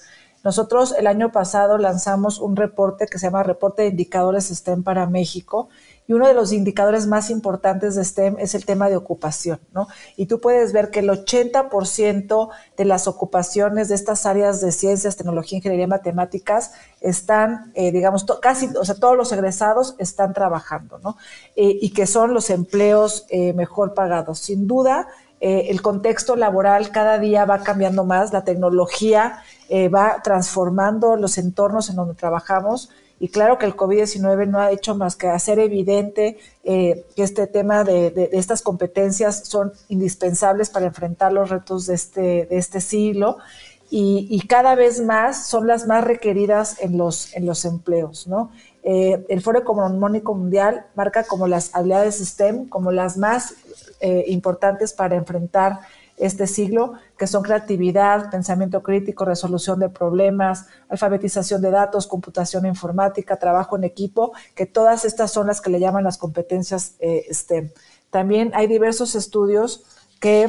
Nosotros 0.44 0.96
el 0.98 1.06
año 1.06 1.32
pasado 1.32 1.78
lanzamos 1.78 2.40
un 2.40 2.56
reporte 2.56 3.06
que 3.06 3.20
se 3.20 3.28
llama 3.28 3.44
Reporte 3.44 3.84
de 3.84 3.90
Indicadores 3.90 4.46
STEM 4.46 4.82
para 4.82 5.06
México 5.06 5.70
y 6.08 6.14
uno 6.14 6.28
de 6.28 6.34
los 6.34 6.52
indicadores 6.52 7.08
más 7.08 7.30
importantes 7.30 7.96
de 7.96 8.04
STEM 8.04 8.36
es 8.40 8.56
el 8.56 8.66
tema 8.66 8.90
de 8.90 8.98
ocupación, 8.98 9.60
¿no? 9.72 9.88
Y 10.18 10.26
tú 10.26 10.42
puedes 10.42 10.74
ver 10.74 10.90
que 10.90 11.00
el 11.00 11.10
80% 11.10 12.50
de 12.76 12.86
las 12.86 13.08
ocupaciones 13.08 13.90
de 13.90 13.96
estas 13.96 14.26
áreas 14.26 14.62
de 14.62 14.72
ciencias, 14.72 15.16
tecnología, 15.16 15.58
ingeniería 15.58 15.88
matemáticas 15.88 16.72
están, 17.00 17.72
eh, 17.76 17.92
digamos, 17.92 18.26
casi, 18.42 18.70
o 18.80 18.84
sea, 18.84 18.96
todos 18.96 19.16
los 19.16 19.32
egresados 19.32 19.96
están 20.00 20.34
trabajando, 20.34 21.00
¿no? 21.00 21.18
Eh, 21.56 21.78
y 21.82 21.94
que 21.94 22.08
son 22.08 22.34
los 22.34 22.50
empleos 22.50 23.26
eh, 23.30 23.54
mejor 23.54 23.94
pagados. 23.94 24.40
Sin 24.40 24.68
duda, 24.68 25.08
el 25.44 25.82
contexto 25.82 26.36
laboral 26.36 26.92
cada 26.92 27.18
día 27.18 27.46
va 27.46 27.64
cambiando 27.64 28.06
más, 28.06 28.32
la 28.32 28.44
tecnología 28.44 29.42
va 29.92 30.22
transformando 30.24 31.16
los 31.16 31.40
entornos 31.40 31.90
en 31.90 31.96
donde 31.96 32.14
trabajamos 32.14 32.92
y 33.22 33.30
claro 33.30 33.60
que 33.60 33.68
el 33.68 33.76
COVID-19 33.76 34.48
no 34.48 34.58
ha 34.58 34.72
hecho 34.72 34.96
más 34.96 35.16
que 35.16 35.28
hacer 35.28 35.60
evidente 35.60 36.40
eh, 36.64 37.06
que 37.16 37.22
este 37.22 37.46
tema 37.46 37.84
de, 37.84 38.32
estas 38.32 38.64
competencias 38.64 39.44
son 39.46 39.74
indispensables 39.90 40.72
para 40.72 40.88
enfrentar 40.88 41.32
los 41.32 41.52
retos 41.52 41.86
de 41.86 41.94
este, 41.94 42.48
de 42.48 42.58
este 42.58 42.82
siglo. 42.82 43.38
Y, 43.92 44.42
cada 44.48 44.74
vez 44.74 45.02
más 45.02 45.46
son 45.48 45.68
las 45.68 45.86
más 45.86 46.04
requeridas 46.04 46.82
en 46.82 46.98
los, 46.98 47.36
en 47.36 47.46
los 47.46 47.64
empleos, 47.66 48.26
¿no? 48.26 48.50
Eh, 48.82 49.24
el 49.30 49.42
Foro 49.42 49.60
Económico 49.60 50.34
Mundial 50.34 50.88
marca 50.96 51.24
como 51.24 51.46
las 51.46 51.76
habilidades 51.76 52.18
STEM 52.26 52.70
como 52.70 52.92
las 52.92 53.18
más 53.18 53.54
eh, 54.00 54.24
importantes 54.30 54.94
para 54.94 55.16
enfrentar 55.16 55.82
este 56.18 56.48
siglo, 56.48 56.94
que 57.22 57.28
son 57.28 57.44
creatividad, 57.44 58.32
pensamiento 58.32 58.82
crítico, 58.82 59.26
resolución 59.26 59.80
de 59.80 59.90
problemas, 59.90 60.66
alfabetización 60.90 61.62
de 61.62 61.70
datos, 61.70 62.08
computación 62.08 62.66
informática, 62.66 63.38
trabajo 63.38 63.78
en 63.78 63.84
equipo, 63.84 64.32
que 64.56 64.66
todas 64.66 65.06
estas 65.06 65.30
son 65.30 65.46
las 65.46 65.62
que 65.62 65.70
le 65.70 65.80
llaman 65.80 66.04
las 66.04 66.18
competencias 66.18 66.96
eh, 67.00 67.28
STEM. 67.32 67.70
También 68.10 68.50
hay 68.56 68.66
diversos 68.66 69.14
estudios 69.14 69.84
que 70.20 70.48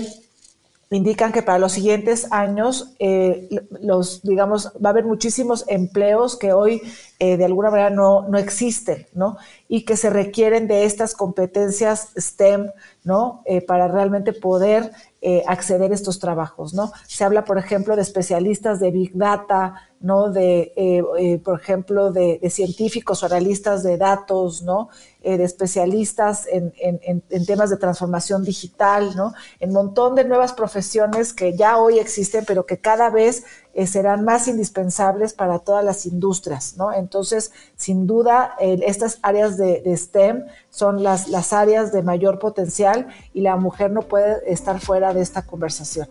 indican 0.91 1.31
que 1.31 1.43
para 1.43 1.59
los 1.59 1.73
siguientes 1.73 2.33
años, 2.33 2.95
eh, 2.99 3.51
los, 3.83 4.23
digamos, 4.23 4.73
va 4.83 4.89
a 4.89 4.93
haber 4.93 5.05
muchísimos 5.05 5.67
empleos 5.69 6.39
que 6.39 6.55
hoy 6.55 6.81
eh, 7.19 7.37
de 7.37 7.45
alguna 7.45 7.71
manera 7.71 7.91
no, 7.91 8.27
no, 8.29 8.39
existen, 8.39 9.07
¿no? 9.13 9.37
Y 9.69 9.85
que 9.85 9.99
se 9.99 10.09
requieren 10.09 10.69
de 10.69 10.85
estas 10.85 11.15
competencias 11.15 12.13
STEM, 12.19 12.71
¿no? 13.05 13.43
para 13.67 13.89
realmente 13.89 14.33
poder 14.33 14.93
eh, 15.25 15.45
acceder 15.47 15.93
a 15.93 15.95
estos 15.95 16.19
trabajos, 16.19 16.75
¿no? 16.75 16.93
Se 17.07 17.23
habla, 17.23 17.45
por 17.45 17.57
ejemplo, 17.57 17.95
de 17.95 18.03
especialistas 18.03 18.81
de 18.81 18.91
Big 18.91 19.13
Data, 19.15 19.92
¿no? 20.03 20.31
De, 20.31 20.73
eh, 20.77 21.03
eh, 21.19 21.39
por 21.39 21.61
ejemplo, 21.61 22.13
de, 22.13 22.39
científicos 22.51 23.23
o 23.23 23.27
analistas 23.27 23.83
de 23.83 23.97
datos, 23.97 24.63
¿no? 24.63 24.89
de 25.23 25.45
especialistas 25.45 26.49
en, 26.51 27.47
temas 27.47 27.71
de 27.71 27.77
transformación 27.77 28.43
digital, 28.43 29.15
¿no? 29.15 29.33
En 29.61 29.73
montón 29.73 30.17
de 30.17 30.25
nuevas 30.25 30.53
profesiones 30.53 31.33
que 31.33 31.57
ya 31.57 31.79
hoy 31.79 32.01
existen, 32.01 32.45
pero 32.45 32.67
que 32.67 32.79
cada 32.79 33.09
vez 33.09 33.45
serán 33.87 34.25
más 34.25 34.49
indispensables 34.49 35.33
para 35.33 35.61
todas 35.61 35.85
las 35.85 36.07
industrias, 36.07 36.77
¿no? 36.77 36.93
Entonces, 36.93 37.53
sin 37.77 38.09
duda, 38.09 38.57
estas 38.59 39.21
áreas 39.23 39.57
de, 39.57 39.81
de 39.83 39.97
STEM 39.97 40.45
son 40.71 41.05
las, 41.05 41.29
las 41.29 41.53
áreas 41.53 41.93
de 41.93 42.03
mayor 42.03 42.41
potencial 42.41 43.07
y 43.33 43.43
la 43.43 43.55
mujer 43.55 43.93
no 43.93 44.03
puede 44.03 44.53
estar 44.53 44.81
fuera 44.81 45.15
de 45.15 45.23
esta 45.23 45.43
conversación. 45.43 46.09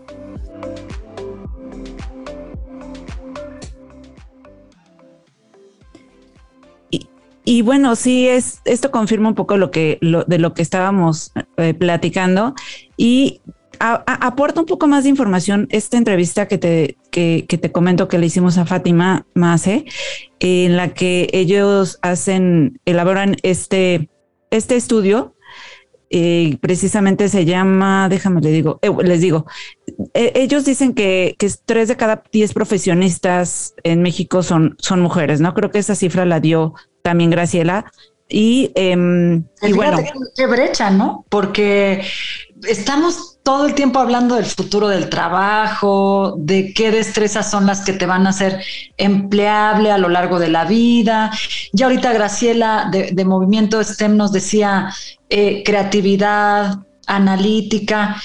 Y, 7.52 7.64
bueno, 7.64 7.98
sí, 7.98 8.30
es, 8.30 8.62
esto 8.64 8.92
confirma 8.92 9.28
un 9.28 9.36
poco 9.36 9.58
lo 9.58 9.72
que, 9.72 9.98
lo, 10.00 10.24
de 10.24 10.40
lo 10.40 10.54
que 10.54 10.62
estábamos 10.62 11.34
eh, 11.58 11.74
platicando 11.74 12.56
y 12.96 13.42
aporta 13.78 14.62
un 14.62 14.66
poco 14.66 14.88
más 14.88 15.04
de 15.04 15.10
información 15.10 15.68
esta 15.70 15.98
entrevista 15.98 16.48
que 16.48 16.58
te, 16.58 16.96
que, 17.10 17.44
te 17.46 17.72
comento 17.74 18.08
que 18.08 18.20
le 18.20 18.28
hicimos 18.28 18.58
a 18.58 18.66
Fátima 18.66 19.26
Mase, 19.34 19.84
en 20.40 20.78
la 20.78 20.94
que 20.94 21.30
ellos 21.34 22.00
hacen, 22.02 22.80
elaboran 22.86 23.36
este, 23.44 24.08
este 24.50 24.78
estudio 24.78 25.36
eh, 26.14 26.58
precisamente 26.60 27.30
se 27.30 27.46
llama, 27.46 28.10
déjame 28.10 28.42
le 28.42 28.52
digo, 28.52 28.80
eh, 28.82 28.92
les 29.02 29.22
digo, 29.22 29.46
eh, 30.14 30.34
ellos 30.36 30.66
dicen 30.66 30.94
que, 30.94 31.36
que, 31.40 31.50
tres 31.66 31.88
de 31.88 31.96
cada 31.96 32.22
diez 32.34 32.54
profesionistas 32.54 33.76
en 33.84 34.02
México 34.02 34.44
son, 34.44 34.76
son 34.80 35.00
mujeres, 35.00 35.40
¿no? 35.40 35.54
Creo 35.54 35.72
que 35.72 35.80
esa 35.80 35.96
cifra 35.96 36.26
la 36.26 36.42
dio 36.42 36.74
también 37.02 37.30
Graciela. 37.30 37.86
Y, 38.28 38.72
em, 38.76 39.46
y 39.62 39.72
bueno. 39.72 40.00
Qué 40.36 40.48
brecha, 40.48 40.90
¿no? 40.90 41.26
Porque 41.30 42.02
estamos 42.68 43.40
todo 43.44 43.66
el 43.66 43.74
tiempo 43.74 44.00
hablando 44.00 44.36
del 44.36 44.46
futuro 44.46 44.88
del 44.88 45.10
trabajo, 45.10 46.36
de 46.38 46.74
qué 46.74 46.92
destrezas 46.92 47.50
son 47.50 47.66
las 47.66 47.82
que 47.82 47.94
te 47.94 48.06
van 48.06 48.28
a 48.28 48.32
hacer 48.32 48.64
empleable 48.98 49.92
a 49.92 49.98
lo 49.98 50.10
largo 50.10 50.40
de 50.40 50.50
la 50.50 50.66
vida. 50.66 51.32
Ya 51.74 51.86
ahorita 51.86 52.14
Graciela 52.14 52.90
de, 52.92 53.26
Movimiento 53.26 53.84
STEM 53.84 54.18
nos 54.18 54.32
decía 54.32 54.94
eh, 55.30 55.64
creatividad, 55.64 56.80
analítica, 57.08 58.22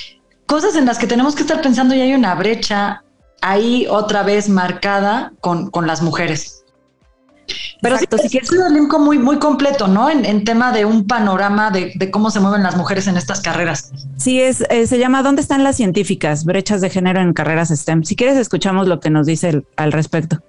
cosas 0.47 0.77
en 0.77 0.87
las 0.87 0.99
que 0.99 1.07
tenemos 1.07 1.35
que 1.35 1.43
estar 1.43 1.61
pensando 1.61 1.95
y 1.95 2.01
hay 2.01 2.15
una 2.15 2.35
brecha 2.35 3.03
ahí 3.41 3.87
otra 3.89 4.23
vez 4.23 4.49
marcada 4.49 5.33
con, 5.41 5.71
con 5.71 5.87
las 5.87 6.03
mujeres. 6.03 6.56
Pero 7.83 7.99
sí, 7.99 8.07
si 8.23 8.29
quieres 8.29 8.51
un 8.51 8.89
muy, 9.05 9.19
muy 9.19 9.39
completo, 9.39 9.87
¿no? 9.89 10.09
En, 10.09 10.45
tema 10.45 10.73
de 10.73 10.85
un 10.85 11.07
panorama 11.07 11.71
de, 11.71 12.11
cómo 12.11 12.31
se 12.31 12.41
mueven 12.41 12.63
las 12.63 12.77
mujeres 12.77 13.07
en 13.07 13.17
estas 13.17 13.41
carreras. 13.41 13.93
Sí, 14.17 14.41
es, 14.41 14.63
eh, 14.71 14.87
se 14.87 14.99
llama 14.99 15.23
¿Dónde 15.23 15.43
están 15.43 15.65
las 15.65 15.77
científicas? 15.77 16.45
Brechas 16.45 16.81
de 16.81 16.91
género 16.91 17.21
en 17.21 17.33
carreras 17.33 17.69
STEM. 17.69 18.05
Si 18.05 18.17
quieres, 18.17 18.37
escuchamos 18.37 18.89
lo 18.89 19.01
que 19.01 19.11
nos 19.11 19.27
dice 19.27 19.63
al 19.77 19.93
respecto. 19.93 20.43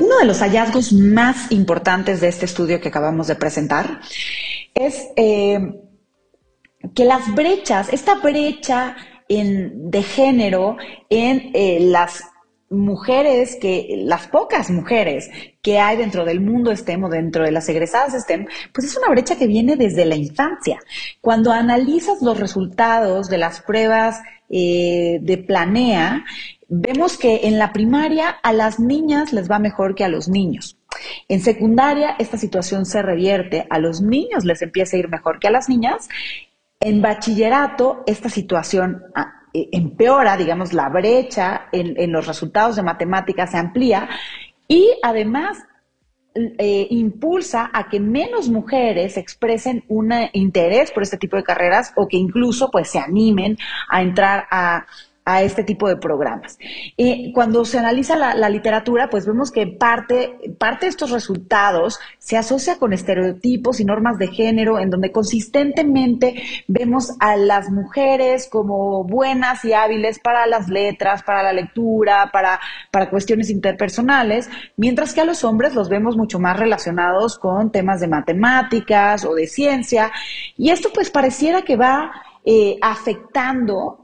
Uno 0.00 0.18
de 0.18 0.24
los 0.24 0.40
hallazgos 0.40 0.92
más 0.92 1.50
importantes 1.52 2.20
de 2.20 2.28
este 2.28 2.46
estudio 2.46 2.80
que 2.80 2.88
acabamos 2.88 3.28
de 3.28 3.36
presentar 3.36 4.00
es 4.74 5.06
eh, 5.16 5.74
que 6.94 7.04
las 7.04 7.32
brechas, 7.34 7.88
esta 7.92 8.16
brecha 8.16 8.96
de 9.36 10.02
género 10.02 10.76
en 11.08 11.50
eh, 11.54 11.78
las 11.80 12.24
mujeres 12.72 13.56
que, 13.60 14.02
las 14.04 14.28
pocas 14.28 14.70
mujeres 14.70 15.30
que 15.60 15.78
hay 15.78 15.96
dentro 15.96 16.24
del 16.24 16.40
mundo 16.40 16.74
STEM 16.74 17.04
o 17.04 17.08
dentro 17.08 17.44
de 17.44 17.52
las 17.52 17.68
egresadas 17.68 18.20
STEM, 18.20 18.46
pues 18.72 18.86
es 18.86 18.96
una 18.96 19.10
brecha 19.10 19.36
que 19.36 19.46
viene 19.46 19.76
desde 19.76 20.04
la 20.04 20.16
infancia. 20.16 20.80
Cuando 21.20 21.52
analizas 21.52 22.22
los 22.22 22.40
resultados 22.40 23.28
de 23.28 23.38
las 23.38 23.60
pruebas 23.60 24.20
eh, 24.48 25.18
de 25.20 25.38
Planea, 25.38 26.24
vemos 26.68 27.18
que 27.18 27.40
en 27.44 27.58
la 27.58 27.72
primaria 27.72 28.30
a 28.30 28.52
las 28.52 28.80
niñas 28.80 29.32
les 29.32 29.50
va 29.50 29.58
mejor 29.58 29.94
que 29.94 30.04
a 30.04 30.08
los 30.08 30.28
niños. 30.28 30.78
En 31.28 31.40
secundaria 31.40 32.16
esta 32.18 32.38
situación 32.38 32.86
se 32.86 33.02
revierte, 33.02 33.66
a 33.68 33.78
los 33.78 34.00
niños 34.00 34.44
les 34.44 34.62
empieza 34.62 34.96
a 34.96 35.00
ir 35.00 35.08
mejor 35.08 35.38
que 35.38 35.48
a 35.48 35.50
las 35.50 35.68
niñas 35.68 36.08
en 36.84 37.00
bachillerato, 37.00 38.02
esta 38.06 38.28
situación 38.28 39.04
ah, 39.14 39.42
e, 39.54 39.68
empeora, 39.72 40.36
digamos, 40.36 40.72
la 40.72 40.88
brecha 40.88 41.68
en, 41.72 42.12
los 42.12 42.26
resultados 42.26 42.76
de 42.76 42.82
matemáticas 42.82 43.50
se 43.50 43.58
amplía 43.58 44.08
y 44.66 44.90
además 45.02 45.58
eh, 46.34 46.86
impulsa 46.90 47.70
a 47.72 47.88
que 47.88 48.00
menos 48.00 48.48
mujeres 48.48 49.16
expresen 49.16 49.84
un 49.88 50.12
interés 50.32 50.90
por 50.90 51.02
este 51.02 51.18
tipo 51.18 51.36
de 51.36 51.44
carreras 51.44 51.92
o 51.96 52.08
que 52.08 52.16
incluso 52.16 52.70
pues 52.70 52.88
se 52.90 52.98
animen 52.98 53.58
a 53.88 54.02
entrar 54.02 54.46
a, 54.50 54.86
a 55.24 55.42
este 55.42 55.62
tipo 55.62 55.88
de 55.88 55.96
programas. 55.96 56.58
Eh, 56.96 57.30
cuando 57.32 57.64
se 57.64 57.78
analiza 57.78 58.16
la, 58.16 58.48
literatura, 58.48 59.08
pues 59.08 59.26
vemos 59.26 59.50
que 59.50 59.66
parte, 59.66 60.38
parte 60.58 60.86
de 60.86 60.90
estos 60.90 61.10
resultados 61.10 61.98
se 62.18 62.36
asocia 62.36 62.78
con 62.78 62.92
estereotipos 62.92 63.80
y 63.80 63.84
normas 63.84 64.18
de 64.18 64.28
género, 64.28 64.78
en 64.78 64.90
donde 64.90 65.12
consistentemente 65.12 66.42
vemos 66.66 67.12
a 67.20 67.36
las 67.36 67.70
mujeres 67.70 68.48
como 68.50 69.04
buenas 69.04 69.64
y 69.64 69.72
hábiles 69.72 70.18
para 70.18 70.46
las 70.46 70.68
letras, 70.68 71.22
para 71.22 71.42
la 71.42 71.52
lectura, 71.52 72.30
para, 72.32 72.60
para 72.90 73.08
cuestiones 73.08 73.48
interpersonales, 73.48 74.50
mientras 74.76 75.14
que 75.14 75.20
a 75.20 75.24
los 75.24 75.44
hombres 75.44 75.74
los 75.74 75.88
vemos 75.88 76.16
mucho 76.16 76.40
más 76.40 76.58
relacionados 76.58 77.38
con 77.38 77.70
temas 77.70 78.00
de 78.00 78.08
matemáticas 78.08 79.24
o 79.24 79.34
de 79.34 79.46
ciencia. 79.46 80.10
Y 80.56 80.70
esto 80.70 80.90
pues 80.92 81.10
pareciera 81.10 81.62
que 81.62 81.76
va 81.76 82.10
eh, 82.44 82.76
afectando 82.82 84.01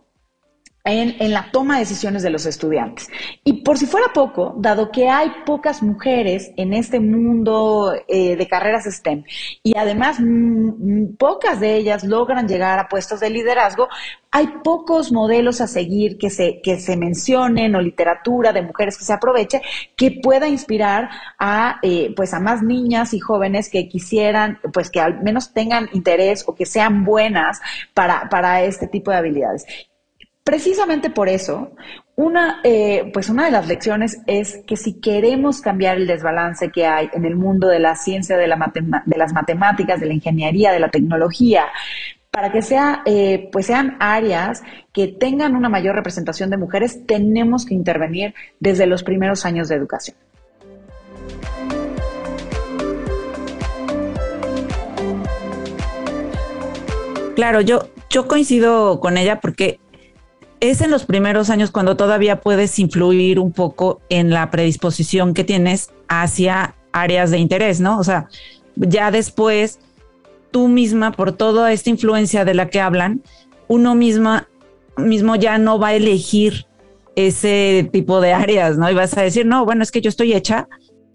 en, 0.84 1.32
la 1.32 1.50
toma 1.50 1.74
de 1.74 1.80
decisiones 1.80 2.22
de 2.22 2.30
los 2.30 2.46
estudiantes. 2.46 3.08
Y 3.44 3.62
por 3.62 3.78
si 3.78 3.86
fuera 3.86 4.08
poco, 4.14 4.54
dado 4.58 4.90
que 4.90 5.08
hay 5.08 5.30
pocas 5.44 5.82
mujeres 5.82 6.50
en 6.56 6.72
este 6.72 7.00
mundo 7.00 7.92
eh, 8.08 8.36
de 8.36 8.48
carreras 8.48 8.84
STEM 8.84 9.24
y 9.62 9.76
además 9.76 10.18
mm, 10.20 10.24
mm, 10.24 11.16
pocas 11.16 11.60
de 11.60 11.76
ellas 11.76 12.04
logran 12.04 12.48
llegar 12.48 12.78
a 12.78 12.88
puestos 12.88 13.20
de 13.20 13.30
liderazgo, 13.30 13.88
hay 14.30 14.46
pocos 14.62 15.10
modelos 15.10 15.60
a 15.60 15.66
seguir 15.66 16.18
que 16.18 16.30
se, 16.30 16.60
que 16.62 16.78
se 16.78 16.96
mencionen 16.96 17.74
o 17.74 17.80
literatura 17.80 18.52
de 18.52 18.62
mujeres 18.62 18.98
que 18.98 19.04
se 19.04 19.12
aproveche 19.12 19.62
que 19.96 20.20
pueda 20.22 20.48
inspirar 20.48 21.08
a, 21.38 21.78
eh, 21.82 22.12
pues 22.14 22.34
a 22.34 22.40
más 22.40 22.62
niñas 22.62 23.14
y 23.14 23.20
jóvenes 23.20 23.70
que 23.70 23.88
quisieran, 23.88 24.58
pues 24.72 24.90
que 24.90 25.00
al 25.00 25.22
menos 25.22 25.52
tengan 25.52 25.88
interés 25.92 26.44
o 26.46 26.54
que 26.54 26.66
sean 26.66 27.04
buenas 27.04 27.60
para, 27.94 28.28
para 28.28 28.62
este 28.62 28.86
tipo 28.86 29.10
de 29.10 29.16
habilidades. 29.16 29.66
Precisamente 30.48 31.10
por 31.10 31.28
eso, 31.28 31.72
una, 32.16 32.62
eh, 32.64 33.10
pues 33.12 33.28
una 33.28 33.44
de 33.44 33.50
las 33.50 33.68
lecciones 33.68 34.22
es 34.26 34.62
que 34.66 34.78
si 34.78 34.94
queremos 34.98 35.60
cambiar 35.60 35.98
el 35.98 36.06
desbalance 36.06 36.70
que 36.70 36.86
hay 36.86 37.10
en 37.12 37.26
el 37.26 37.36
mundo 37.36 37.68
de 37.68 37.78
la 37.78 37.96
ciencia, 37.96 38.34
de, 38.38 38.48
la 38.48 38.72
de 39.04 39.18
las 39.18 39.34
matemáticas, 39.34 40.00
de 40.00 40.06
la 40.06 40.14
ingeniería, 40.14 40.72
de 40.72 40.80
la 40.80 40.88
tecnología, 40.88 41.66
para 42.30 42.50
que 42.50 42.62
sea, 42.62 43.02
eh, 43.04 43.50
pues 43.52 43.66
sean 43.66 43.98
áreas 44.00 44.62
que 44.90 45.08
tengan 45.08 45.54
una 45.54 45.68
mayor 45.68 45.94
representación 45.94 46.48
de 46.48 46.56
mujeres, 46.56 47.06
tenemos 47.06 47.66
que 47.66 47.74
intervenir 47.74 48.32
desde 48.58 48.86
los 48.86 49.02
primeros 49.02 49.44
años 49.44 49.68
de 49.68 49.74
educación. 49.74 50.16
Claro, 57.36 57.60
yo, 57.60 57.90
yo 58.08 58.26
coincido 58.26 58.98
con 59.00 59.18
ella 59.18 59.40
porque 59.40 59.78
es 60.60 60.80
en 60.80 60.90
los 60.90 61.04
primeros 61.04 61.50
años 61.50 61.70
cuando 61.70 61.96
todavía 61.96 62.40
puedes 62.40 62.78
influir 62.78 63.38
un 63.38 63.52
poco 63.52 64.00
en 64.08 64.30
la 64.30 64.50
predisposición 64.50 65.34
que 65.34 65.44
tienes 65.44 65.90
hacia 66.08 66.74
áreas 66.92 67.30
de 67.30 67.38
interés, 67.38 67.80
¿no? 67.80 67.98
O 67.98 68.04
sea, 68.04 68.28
ya 68.76 69.10
después 69.10 69.78
tú 70.50 70.68
misma, 70.68 71.12
por 71.12 71.32
toda 71.32 71.72
esta 71.72 71.90
influencia 71.90 72.44
de 72.44 72.54
la 72.54 72.68
que 72.68 72.80
hablan, 72.80 73.22
uno 73.68 73.94
misma 73.94 74.48
mismo 74.98 75.36
ya 75.36 75.58
no 75.58 75.78
va 75.78 75.88
a 75.88 75.94
elegir 75.94 76.66
ese 77.16 77.88
tipo 77.92 78.20
de 78.20 78.32
áreas, 78.32 78.78
¿no? 78.78 78.90
Y 78.90 78.94
vas 78.94 79.16
a 79.16 79.22
decir, 79.22 79.46
no, 79.46 79.64
bueno, 79.64 79.82
es 79.82 79.90
que 79.90 80.00
yo 80.00 80.08
estoy 80.08 80.34
hecha, 80.34 80.68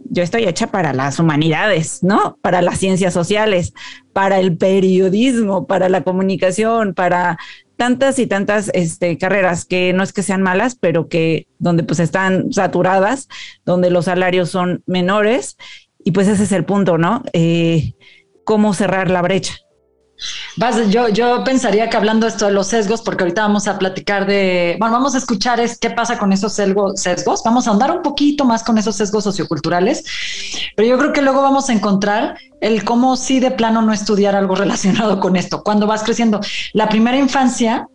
yo 0.09 0.23
estoy 0.23 0.45
hecha 0.45 0.67
para 0.67 0.93
las 0.93 1.19
humanidades, 1.19 2.03
¿no? 2.03 2.37
Para 2.41 2.61
las 2.61 2.79
ciencias 2.79 3.13
sociales, 3.13 3.73
para 4.11 4.39
el 4.39 4.57
periodismo, 4.57 5.65
para 5.65 5.89
la 5.89 6.01
comunicación, 6.03 6.93
para 6.93 7.37
tantas 7.77 8.19
y 8.19 8.27
tantas 8.27 8.69
este, 8.73 9.17
carreras 9.17 9.65
que 9.65 9.93
no 9.93 10.03
es 10.03 10.13
que 10.13 10.23
sean 10.23 10.41
malas, 10.41 10.75
pero 10.75 11.07
que 11.07 11.47
donde 11.59 11.83
pues 11.83 11.99
están 11.99 12.51
saturadas, 12.53 13.27
donde 13.65 13.89
los 13.89 14.05
salarios 14.05 14.49
son 14.49 14.83
menores 14.85 15.57
y 16.03 16.11
pues 16.11 16.27
ese 16.27 16.43
es 16.43 16.51
el 16.51 16.65
punto, 16.65 16.97
¿no? 16.97 17.23
Eh, 17.33 17.93
¿Cómo 18.43 18.73
cerrar 18.73 19.09
la 19.09 19.21
brecha? 19.21 19.55
Yo, 20.89 21.09
yo 21.09 21.43
pensaría 21.43 21.89
que 21.89 21.97
hablando 21.97 22.27
esto 22.27 22.45
de 22.45 22.51
los 22.51 22.67
sesgos, 22.67 23.01
porque 23.01 23.23
ahorita 23.23 23.41
vamos 23.41 23.67
a 23.67 23.77
platicar 23.77 24.25
de, 24.25 24.75
bueno, 24.79 24.93
vamos 24.93 25.15
a 25.15 25.17
escuchar 25.17 25.59
es 25.59 25.77
qué 25.77 25.89
pasa 25.89 26.17
con 26.17 26.31
esos 26.31 26.53
sesgos, 26.53 27.41
vamos 27.43 27.67
a 27.67 27.71
andar 27.71 27.91
un 27.91 28.01
poquito 28.01 28.45
más 28.45 28.63
con 28.63 28.77
esos 28.77 28.95
sesgos 28.95 29.23
socioculturales, 29.23 30.03
pero 30.75 30.87
yo 30.87 30.97
creo 30.97 31.13
que 31.13 31.21
luego 31.21 31.41
vamos 31.41 31.69
a 31.69 31.73
encontrar 31.73 32.37
el 32.61 32.83
cómo 32.83 33.15
sí 33.15 33.39
de 33.39 33.51
plano 33.51 33.81
no 33.81 33.93
estudiar 33.93 34.35
algo 34.35 34.55
relacionado 34.63 35.19
con 35.19 35.35
esto. 35.35 35.63
Cuando 35.63 35.87
vas 35.87 36.03
creciendo, 36.03 36.39
la 36.73 36.89
primera 36.89 37.17
infancia 37.17 37.87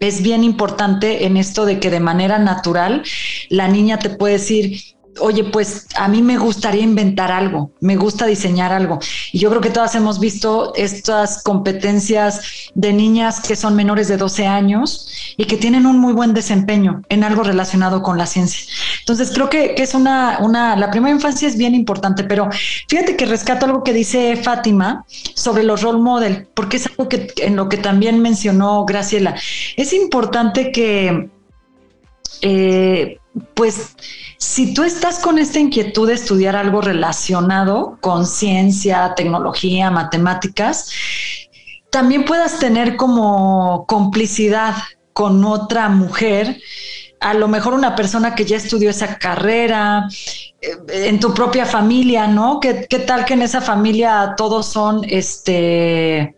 es 0.00 0.22
bien 0.22 0.44
importante 0.44 1.24
en 1.24 1.36
esto 1.36 1.64
de 1.64 1.78
que 1.78 1.90
de 1.90 2.00
manera 2.00 2.38
natural 2.38 3.02
la 3.48 3.68
niña 3.68 3.98
te 3.98 4.10
puede 4.10 4.34
decir, 4.34 4.80
oye, 5.20 5.44
pues 5.44 5.86
a 5.96 6.08
mí 6.08 6.22
me 6.22 6.36
gustaría 6.36 6.82
inventar 6.82 7.30
algo, 7.30 7.70
me 7.80 7.96
gusta 7.96 8.26
diseñar 8.26 8.72
algo. 8.72 8.98
Y 9.32 9.38
yo 9.38 9.50
creo 9.50 9.60
que 9.60 9.70
todas 9.70 9.94
hemos 9.94 10.20
visto 10.20 10.72
estas 10.74 11.42
competencias 11.42 12.70
de 12.74 12.92
niñas 12.92 13.40
que 13.40 13.56
son 13.56 13.76
menores 13.76 14.08
de 14.08 14.16
12 14.16 14.46
años 14.46 15.34
y 15.36 15.44
que 15.44 15.56
tienen 15.56 15.86
un 15.86 15.98
muy 15.98 16.12
buen 16.12 16.34
desempeño 16.34 17.02
en 17.08 17.24
algo 17.24 17.42
relacionado 17.42 18.02
con 18.02 18.18
la 18.18 18.26
ciencia. 18.26 18.66
Entonces 19.00 19.30
creo 19.32 19.50
que, 19.50 19.74
es 19.78 19.94
una, 19.94 20.38
una, 20.40 20.76
la 20.76 20.90
primera 20.90 21.14
infancia 21.14 21.46
es 21.46 21.56
bien 21.56 21.74
importante, 21.74 22.24
pero 22.24 22.48
fíjate 22.88 23.16
que 23.16 23.26
rescato 23.26 23.66
algo 23.66 23.84
que 23.84 23.92
dice 23.92 24.36
Fátima 24.36 25.04
sobre 25.34 25.62
los 25.62 25.82
role 25.82 26.00
model, 26.00 26.48
porque 26.54 26.78
es 26.78 26.86
algo 26.86 27.08
que 27.08 27.32
en 27.38 27.56
lo 27.56 27.68
que 27.68 27.76
también 27.76 28.20
mencionó 28.20 28.84
Graciela. 28.84 29.34
Es 29.76 29.92
importante 29.92 30.72
que, 30.72 31.28
eh, 32.42 33.18
pues, 33.54 33.96
si 34.38 34.74
tú 34.74 34.84
estás 34.84 35.18
con 35.18 35.38
esta 35.38 35.58
inquietud 35.58 36.08
de 36.08 36.14
estudiar 36.14 36.56
algo 36.56 36.80
relacionado 36.80 37.98
con 38.00 38.26
ciencia, 38.26 39.14
tecnología, 39.16 39.90
matemáticas, 39.90 40.90
también 41.90 42.24
puedas 42.24 42.58
tener 42.58 42.96
como 42.96 43.86
complicidad 43.86 44.74
con 45.12 45.44
otra 45.44 45.88
mujer, 45.88 46.60
a 47.20 47.34
lo 47.34 47.48
mejor 47.48 47.74
una 47.74 47.96
persona 47.96 48.34
que 48.34 48.44
ya 48.44 48.56
estudió 48.56 48.90
esa 48.90 49.18
carrera, 49.18 50.08
eh, 50.60 50.76
en 50.88 51.20
tu 51.20 51.32
propia 51.32 51.64
familia, 51.64 52.26
¿no? 52.26 52.60
¿Qué, 52.60 52.86
tal 53.06 53.24
que 53.24 53.34
en 53.34 53.42
esa 53.42 53.60
familia 53.60 54.34
todos 54.36 54.66
son, 54.66 55.02
este, 55.08 56.36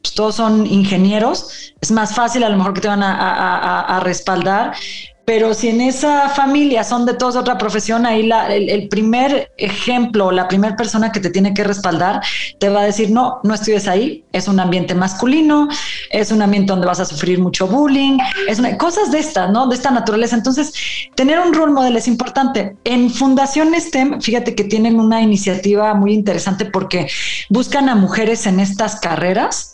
pues 0.00 0.14
todos 0.14 0.36
son 0.36 0.66
ingenieros? 0.66 1.74
Es 1.80 1.90
más 1.90 2.14
fácil 2.14 2.44
a 2.44 2.48
lo 2.48 2.56
mejor 2.56 2.74
que 2.74 2.80
te 2.80 2.88
van 2.88 3.02
a 3.02 4.00
respaldar 4.02 4.74
pero 5.24 5.54
si 5.54 5.68
en 5.68 5.80
esa 5.80 6.28
familia 6.28 6.84
son 6.84 7.06
de 7.06 7.14
todos 7.14 7.36
otra 7.36 7.56
profesión, 7.56 8.04
ahí 8.04 8.28
el, 8.50 8.88
primer 8.88 9.50
ejemplo, 9.56 10.30
la 10.30 10.48
primera 10.48 10.76
persona 10.76 11.12
que 11.12 11.20
te 11.20 11.30
tiene 11.30 11.54
que 11.54 11.64
respaldar, 11.64 12.20
te 12.58 12.68
va 12.68 12.82
a 12.82 12.84
decir, 12.84 13.10
no, 13.10 13.40
no 13.42 13.54
estudies 13.54 13.88
ahí, 13.88 14.24
es 14.32 14.48
un 14.48 14.60
ambiente 14.60 14.94
masculino, 14.94 15.68
es 16.10 16.30
un 16.30 16.42
ambiente 16.42 16.72
donde 16.72 16.86
vas 16.86 17.00
a 17.00 17.04
sufrir 17.04 17.38
mucho 17.38 17.66
bullying, 17.66 18.18
es 18.48 18.60
cosas 18.76 19.10
de 19.10 19.18
esta, 19.18 19.48
¿no? 19.48 19.66
De 19.66 19.74
esta 19.74 19.90
naturaleza. 19.90 20.36
Entonces, 20.36 20.72
tener 21.14 21.38
un 21.40 21.54
rol 21.54 21.72
model 21.72 21.96
es 21.96 22.08
importante. 22.08 22.76
En 22.84 23.10
Fundación 23.10 23.74
STEM, 23.74 24.20
fíjate 24.20 24.54
que 24.54 24.64
tienen 24.64 25.00
una 25.00 25.22
iniciativa 25.22 25.94
muy 25.94 26.12
interesante 26.12 26.66
porque 26.66 27.08
buscan 27.48 27.88
a 27.88 27.94
mujeres 27.94 28.46
en 28.46 28.60
estas 28.60 29.00
carreras 29.00 29.73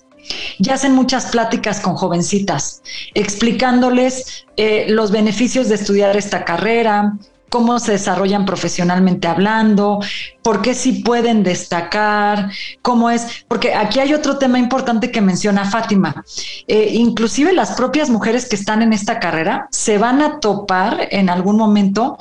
ya 0.59 0.75
hacen 0.75 0.95
muchas 0.95 1.27
pláticas 1.27 1.81
con 1.81 1.95
jovencitas, 1.95 2.83
explicándoles 3.15 4.47
eh, 4.57 4.87
los 4.89 5.11
beneficios 5.11 5.69
de 5.69 5.77
estudiar 5.77 6.17
esta 6.17 6.45
carrera, 6.45 7.15
cómo 7.51 7.79
se 7.81 7.93
desarrollan 7.93 8.47
profesionalmente 8.47 9.27
hablando, 9.27 10.01
por 10.43 10.63
qué 10.63 10.73
sí 10.73 11.03
pueden 11.05 11.43
destacar, 11.43 12.51
cómo 12.81 13.11
es, 13.11 13.45
porque 13.49 13.75
aquí 13.75 13.99
hay 13.99 14.15
otro 14.15 14.39
tema 14.39 14.59
importante 14.59 15.11
que 15.11 15.21
menciona 15.21 15.69
Fátima. 15.69 16.25
Eh, 16.67 16.93
inclusive 16.95 17.53
las 17.53 17.73
propias 17.73 18.09
mujeres 18.09 18.49
que 18.49 18.57
están 18.57 18.81
en 18.83 18.93
esta 18.93 19.19
carrera 19.19 19.67
se 19.71 19.99
van 19.99 20.23
a 20.23 20.39
topar 20.41 21.09
en 21.11 21.29
algún 21.29 21.57
momento 21.57 22.17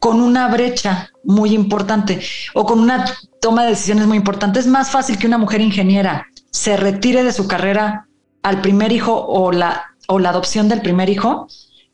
con 0.00 0.20
una 0.22 0.48
brecha 0.48 1.10
muy 1.22 1.54
importante 1.54 2.20
o 2.54 2.64
con 2.64 2.80
una 2.80 3.04
toma 3.40 3.64
de 3.64 3.70
decisiones 3.70 4.06
muy 4.06 4.16
importante. 4.16 4.58
Es 4.58 4.66
más 4.66 4.90
fácil 4.90 5.18
que 5.18 5.26
una 5.26 5.38
mujer 5.38 5.60
ingeniera 5.60 6.26
se 6.50 6.76
retire 6.76 7.24
de 7.24 7.32
su 7.32 7.48
carrera 7.48 8.08
al 8.42 8.60
primer 8.60 8.92
hijo 8.92 9.24
o 9.26 9.52
la, 9.52 9.94
o 10.08 10.18
la 10.18 10.30
adopción 10.30 10.68
del 10.68 10.82
primer 10.82 11.08
hijo 11.08 11.46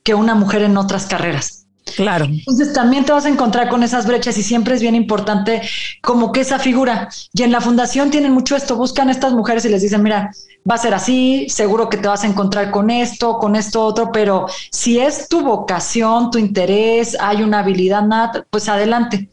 que 0.03 0.15
una 0.15 0.35
mujer 0.35 0.63
en 0.63 0.77
otras 0.77 1.07
carreras. 1.07 1.56
Claro. 1.97 2.27
Entonces 2.27 2.73
también 2.73 3.05
te 3.05 3.13
vas 3.13 3.25
a 3.25 3.29
encontrar 3.29 3.69
con 3.69 3.83
esas 3.83 4.07
brechas 4.07 4.37
y 4.39 4.43
siempre 4.43 4.75
es 4.75 4.83
bien 4.83 4.95
importante 4.95 5.63
como 6.03 6.31
que 6.33 6.41
esa 6.41 6.59
figura. 6.59 7.09
Y 7.33 7.43
en 7.43 7.53
la 7.53 7.61
fundación 7.61 8.11
tienen 8.11 8.33
mucho 8.33 8.55
esto, 8.55 8.77
buscan 8.77 9.09
a 9.09 9.13
estas 9.13 9.33
mujeres 9.33 9.65
y 9.65 9.69
les 9.69 9.83
dicen, 9.83 10.03
mira, 10.03 10.31
va 10.69 10.75
a 10.75 10.79
ser 10.79 10.95
así, 10.95 11.47
seguro 11.49 11.89
que 11.89 11.97
te 11.97 12.09
vas 12.09 12.25
a 12.25 12.27
encontrar 12.27 12.71
con 12.71 12.91
esto, 12.91 13.39
con 13.39 13.57
esto 13.57 13.85
otro, 13.85 14.11
pero 14.13 14.47
si 14.71 14.99
es 14.99 15.29
tu 15.29 15.43
vocación, 15.43 16.31
tu 16.31 16.39
interés, 16.39 17.17
hay 17.21 17.43
una 17.43 17.61
habilidad 17.61 18.03
nada, 18.03 18.45
pues 18.51 18.69
adelante. 18.69 19.29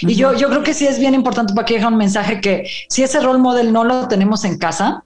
Y 0.00 0.14
yo, 0.14 0.34
yo 0.34 0.48
creo 0.48 0.62
que 0.62 0.74
sí 0.74 0.86
es 0.86 0.98
bien 0.98 1.14
importante 1.14 1.54
para 1.54 1.64
que 1.64 1.74
deje 1.74 1.86
un 1.86 1.96
mensaje 1.96 2.40
que 2.40 2.68
si 2.88 3.02
ese 3.02 3.20
rol 3.20 3.38
model 3.38 3.72
no 3.72 3.84
lo 3.84 4.08
tenemos 4.08 4.44
en 4.44 4.58
casa, 4.58 5.04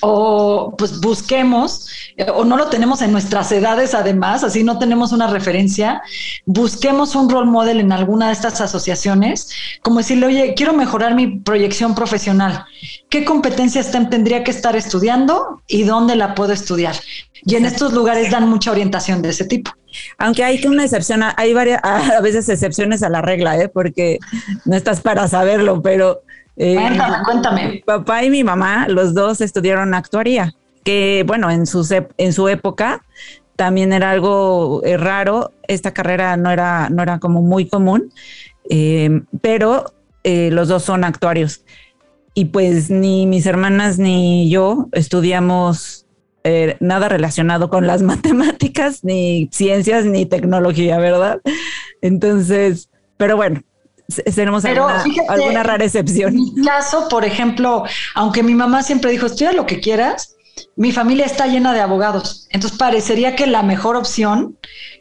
o 0.00 0.74
pues 0.76 1.00
busquemos, 1.00 1.88
eh, 2.16 2.26
o 2.32 2.44
no 2.44 2.56
lo 2.56 2.66
tenemos 2.68 3.02
en 3.02 3.12
nuestras 3.12 3.50
edades 3.52 3.94
además, 3.94 4.44
así 4.44 4.64
no 4.64 4.78
tenemos 4.78 5.12
una 5.12 5.26
referencia, 5.26 6.02
busquemos 6.44 7.14
un 7.14 7.28
role 7.28 7.50
model 7.50 7.80
en 7.80 7.92
alguna 7.92 8.28
de 8.28 8.32
estas 8.32 8.60
asociaciones, 8.60 9.50
como 9.82 9.98
decirle, 9.98 10.26
oye, 10.26 10.54
quiero 10.54 10.72
mejorar 10.72 11.14
mi 11.14 11.38
proyección 11.38 11.94
profesional, 11.94 12.64
¿qué 13.08 13.24
competencias 13.24 13.90
tendría 13.90 14.44
que 14.44 14.50
estar 14.50 14.76
estudiando 14.76 15.62
y 15.66 15.84
dónde 15.84 16.16
la 16.16 16.34
puedo 16.34 16.52
estudiar? 16.52 16.96
Y 17.44 17.54
en 17.54 17.64
estos 17.64 17.92
lugares 17.92 18.30
dan 18.30 18.48
mucha 18.48 18.70
orientación 18.70 19.22
de 19.22 19.28
ese 19.28 19.44
tipo. 19.44 19.70
Aunque 20.18 20.44
hay 20.44 20.60
que 20.60 20.68
una 20.68 20.84
excepción, 20.84 21.22
hay 21.36 21.52
varias, 21.54 21.80
a 21.84 22.20
veces 22.20 22.48
excepciones 22.48 23.02
a 23.02 23.08
la 23.08 23.22
regla, 23.22 23.58
¿eh? 23.58 23.68
porque 23.68 24.18
no 24.64 24.76
estás 24.76 25.00
para 25.00 25.28
saberlo, 25.28 25.82
pero 25.82 26.22
eh, 26.56 26.74
cuéntame, 26.74 27.16
cuéntame. 27.24 27.68
Mi 27.68 27.78
papá 27.80 28.24
y 28.24 28.30
mi 28.30 28.44
mamá, 28.44 28.86
los 28.88 29.14
dos 29.14 29.40
estudiaron 29.40 29.94
actuaría, 29.94 30.54
que 30.84 31.24
bueno, 31.26 31.50
en 31.50 31.66
su, 31.66 31.86
en 32.16 32.32
su 32.32 32.48
época 32.48 33.04
también 33.56 33.92
era 33.92 34.10
algo 34.10 34.82
eh, 34.84 34.96
raro, 34.96 35.52
esta 35.66 35.92
carrera 35.92 36.36
no 36.36 36.50
era, 36.50 36.88
no 36.90 37.02
era 37.02 37.18
como 37.18 37.42
muy 37.42 37.68
común, 37.68 38.12
eh, 38.68 39.22
pero 39.40 39.92
los 40.24 40.66
dos 40.66 40.82
son 40.82 41.04
actuarios. 41.04 41.64
Y 42.34 42.46
pues 42.46 42.90
ni 42.90 43.26
mis 43.26 43.46
hermanas 43.46 43.96
ni 43.96 44.50
yo 44.50 44.88
estudiamos 44.90 46.04
nada 46.80 47.08
relacionado 47.08 47.70
con 47.70 47.86
las 47.86 48.02
matemáticas, 48.12 49.04
ni 49.04 49.48
ciencias, 49.52 50.04
ni 50.04 50.26
tecnología, 50.26 50.98
¿verdad? 50.98 51.40
Entonces, 52.02 52.90
pero 53.16 53.36
bueno, 53.36 53.62
tenemos 54.34 54.64
alguna, 54.64 55.62
rara 55.62 55.84
excepción. 55.84 56.34
En 56.34 56.54
mi 56.54 56.64
caso, 56.64 57.08
por 57.08 57.24
ejemplo, 57.24 57.84
aunque 58.14 58.42
mi 58.42 58.54
mamá 58.54 58.82
siempre 58.82 59.10
dijo, 59.10 59.26
estudia 59.26 59.52
lo 59.52 59.66
que 59.66 59.80
quieras, 59.80 60.36
mi 60.76 60.92
familia 60.92 61.26
está 61.26 61.46
llena 61.46 61.72
de 61.72 61.80
abogados. 61.80 62.46
Entonces 62.50 62.78
parecería 62.78 63.34
que 63.34 63.46
la 63.46 63.62
mejor 63.62 63.96
opción 63.96 64.56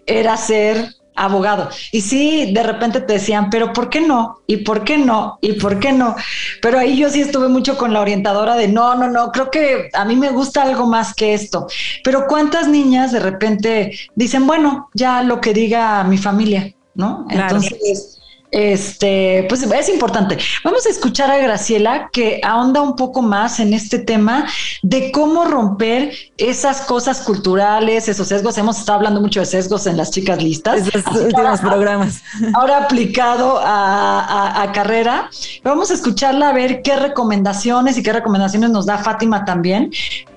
era 0.06 0.36
ser 0.38 0.96
abogado. 1.16 1.70
Y 1.92 2.02
sí, 2.02 2.52
de 2.54 2.62
repente 2.64 3.00
te 3.00 3.14
decían, 3.14 3.50
pero 3.50 3.72
¿por 3.72 3.90
qué 3.90 4.02
no? 4.02 4.40
¿Y 4.48 4.58
por 4.58 4.84
qué 4.84 4.98
no? 4.98 5.38
¿Y 5.40 5.54
por 5.54 5.80
qué 5.80 5.94
no? 5.94 6.16
Pero 6.62 6.78
ahí 6.78 6.98
yo 6.98 7.10
sí 7.10 7.22
estuve 7.22 7.48
mucho 7.48 7.78
con 7.78 7.94
la 7.94 8.02
orientadora 8.02 8.56
de, 8.56 8.68
no, 8.68 8.96
no, 8.96 9.10
no, 9.10 9.32
creo 9.32 9.50
que 9.50 9.90
a 9.94 10.04
mí 10.04 10.18
me 10.18 10.32
gusta 10.32 10.64
algo 10.64 10.88
más 10.88 11.14
que 11.14 11.34
esto. 11.34 11.68
Pero 12.04 12.26
¿cuántas 12.28 12.68
niñas 12.68 13.14
de 13.14 13.22
repente 13.22 13.98
dicen, 14.16 14.46
bueno, 14.46 14.90
ya 14.94 15.24
lo 15.24 15.40
que 15.40 15.54
diga 15.54 16.04
mi 16.04 16.18
familia, 16.18 16.74
¿no? 16.96 17.26
Entonces 17.30 18.20
este, 18.52 19.46
pues 19.50 19.64
es 19.64 19.90
importante. 19.90 20.38
Vamos 20.64 20.86
a 20.86 20.90
escuchar 20.90 21.30
a 21.30 21.38
Graciela 21.38 22.10
que 22.12 22.40
ahonda 22.44 22.82
un 22.82 22.96
poco 22.96 23.22
más 23.22 23.60
en 23.60 23.74
este 23.74 24.00
tema 24.00 24.48
de 24.82 25.12
cómo 25.12 25.46
romper 25.46 26.12
esas 26.38 26.82
cosas 26.82 27.22
culturales, 27.22 28.08
esos 28.08 28.28
sesgos. 28.28 28.58
Hemos 28.58 28.80
estado 28.80 28.98
hablando 28.98 29.20
mucho 29.22 29.42
de 29.42 29.46
sesgos 29.46 29.88
en 29.88 29.98
las 29.98 30.12
chicas 30.12 30.42
listas. 30.42 30.84
últimos 31.16 31.60
programas. 31.60 32.22
Ahora 32.54 32.78
aplicado 32.78 33.60
a, 33.60 34.62
a, 34.62 34.72
carrera. 34.72 35.30
Vamos 35.64 35.92
a 35.92 35.96
escucharla 35.96 36.50
a 36.50 36.54
ver 36.54 36.82
qué 36.82 36.96
recomendaciones 36.96 37.98
y 37.98 38.04
qué 38.04 38.14
recomendaciones 38.14 38.70
nos 38.70 38.86
da 38.86 38.98
Fátima 38.98 39.46
también 39.46 39.92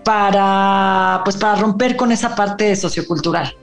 para, 0.05 1.21
pues, 1.25 1.37
para 1.37 1.57
romper 1.57 1.97
con 1.97 2.12
esa 2.12 2.35
parte 2.35 2.75
sociocultural. 2.75 3.55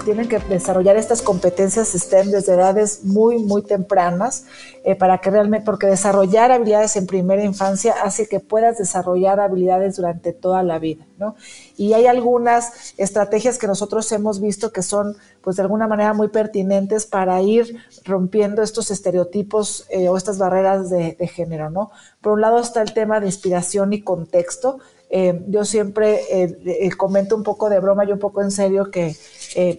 Tienen 0.00 0.28
que 0.28 0.38
desarrollar 0.38 0.96
estas 0.96 1.22
competencias 1.22 1.92
STEM 1.92 2.30
desde 2.30 2.54
edades 2.54 3.04
muy, 3.04 3.38
muy 3.38 3.62
tempranas, 3.62 4.46
eh, 4.84 4.96
para 4.96 5.18
que 5.18 5.30
realmente, 5.30 5.64
porque 5.64 5.86
desarrollar 5.86 6.50
habilidades 6.52 6.96
en 6.96 7.06
primera 7.06 7.44
infancia 7.44 7.94
hace 8.02 8.28
que 8.28 8.40
puedas 8.40 8.78
desarrollar 8.78 9.40
habilidades 9.40 9.96
durante 9.96 10.32
toda 10.32 10.62
la 10.62 10.78
vida, 10.78 11.06
¿no? 11.18 11.36
Y 11.76 11.92
hay 11.92 12.06
algunas 12.06 12.94
estrategias 12.96 13.58
que 13.58 13.66
nosotros 13.66 14.10
hemos 14.12 14.40
visto 14.40 14.72
que 14.72 14.82
son, 14.82 15.16
pues 15.42 15.56
de 15.56 15.62
alguna 15.62 15.86
manera 15.86 16.14
muy 16.14 16.28
pertinentes 16.28 17.06
para 17.06 17.40
ir 17.42 17.76
rompiendo 18.04 18.62
estos 18.62 18.90
estereotipos 18.90 19.86
eh, 19.90 20.08
o 20.08 20.16
estas 20.16 20.38
barreras 20.38 20.90
de, 20.90 21.16
de 21.18 21.26
género, 21.28 21.70
¿no? 21.70 21.90
Por 22.20 22.32
un 22.32 22.40
lado 22.40 22.58
está 22.58 22.82
el 22.82 22.92
tema 22.92 23.20
de 23.20 23.26
inspiración 23.26 23.92
y 23.92 24.02
contexto, 24.02 24.78
eh, 25.12 25.42
yo 25.48 25.64
siempre 25.64 26.20
eh, 26.30 26.56
eh, 26.64 26.90
comento 26.92 27.34
un 27.34 27.42
poco 27.42 27.68
de 27.68 27.80
broma 27.80 28.04
y 28.04 28.12
un 28.12 28.20
poco 28.20 28.42
en 28.42 28.52
serio 28.52 28.92
que 28.92 29.16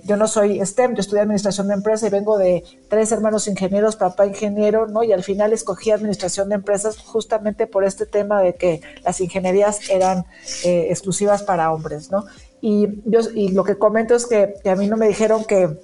yo 0.04 0.18
no 0.18 0.28
soy 0.28 0.60
STEM, 0.60 0.96
yo 0.96 1.00
estudié 1.00 1.22
administración 1.22 1.70
de 1.70 1.76
empresas 1.76 2.10
y 2.10 2.12
vengo 2.12 2.38
de 2.38 2.66
tres 2.90 3.10
hermanos 3.14 3.48
ingenieros, 3.48 3.96
papá 3.96 4.26
ingeniero, 4.26 4.88
¿no? 4.88 5.02
Y 5.02 5.14
al 5.14 5.24
final 5.24 5.54
escogí 5.54 5.92
administración 5.92 6.50
de 6.50 6.56
empresas 6.56 6.98
justamente 6.98 7.68
por 7.68 7.86
este 7.86 8.06
tema 8.06 8.42
de 8.42 8.56
que 8.56 8.82
las 9.06 9.22
ingenierías 9.22 9.90
eran 9.90 10.26
exclusivas 10.66 11.44
para 11.44 11.72
hombres, 11.72 12.12
¿no? 12.12 12.26
Y, 12.60 13.02
yo, 13.06 13.22
y 13.34 13.54
lo 13.54 13.64
que 13.64 13.78
comento 13.78 14.14
es 14.14 14.28
que 14.28 14.56
a 14.70 14.76
mí 14.76 14.88
no 14.88 14.98
me 14.98 15.08
dijeron 15.08 15.46
que 15.46 15.80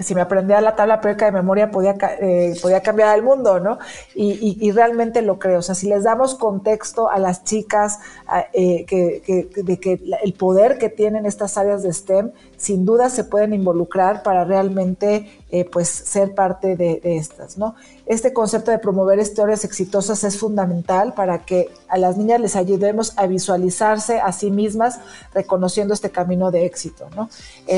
si 0.00 0.14
me 0.14 0.20
aprendía 0.20 0.60
la 0.60 0.76
tabla 0.76 1.00
periódica 1.00 1.26
de 1.26 1.32
memoria 1.32 1.70
podía, 1.70 1.94
eh, 2.20 2.54
podía 2.60 2.82
cambiar 2.82 3.16
el 3.16 3.22
mundo, 3.22 3.60
¿no? 3.60 3.78
Y, 4.14 4.70
realmente 4.72 5.20
lo 5.22 5.38
creo. 5.38 5.58
O 5.58 5.62
sea, 5.62 5.74
si 5.74 5.88
les 5.88 6.04
damos 6.04 6.34
contexto 6.34 7.10
a 7.10 7.18
las 7.18 7.44
chicas 7.44 7.98
eh, 8.52 8.84
que, 8.86 9.50
de 9.56 9.80
que 9.80 10.00
el 10.22 10.32
poder 10.34 10.78
que 10.78 10.88
tienen 10.88 11.26
estas 11.26 11.58
áreas 11.58 11.82
de 11.82 11.92
STEM, 11.92 12.30
sin 12.56 12.84
duda 12.84 13.10
se 13.10 13.24
pueden 13.24 13.52
involucrar 13.52 14.22
para 14.22 14.44
realmente 14.44 15.39
eh, 15.50 15.64
pues 15.64 15.88
ser 15.88 16.34
parte 16.34 16.76
de, 16.76 17.00
estas, 17.02 17.58
¿no? 17.58 17.74
Este 18.06 18.32
concepto 18.32 18.70
de 18.70 18.78
promover 18.78 19.18
historias 19.18 19.64
exitosas 19.64 20.24
es 20.24 20.38
fundamental 20.38 21.14
para 21.14 21.44
que 21.44 21.70
a 21.88 21.98
las 21.98 22.16
niñas 22.16 22.40
les 22.40 22.56
ayudemos 22.56 23.12
a 23.16 23.26
visualizarse 23.26 24.20
a 24.20 24.32
sí 24.32 24.50
mismas 24.50 25.00
reconociendo 25.32 25.94
este 25.94 26.10
camino 26.10 26.50
de 26.50 26.64
éxito, 26.64 27.08
¿no? 27.14 27.28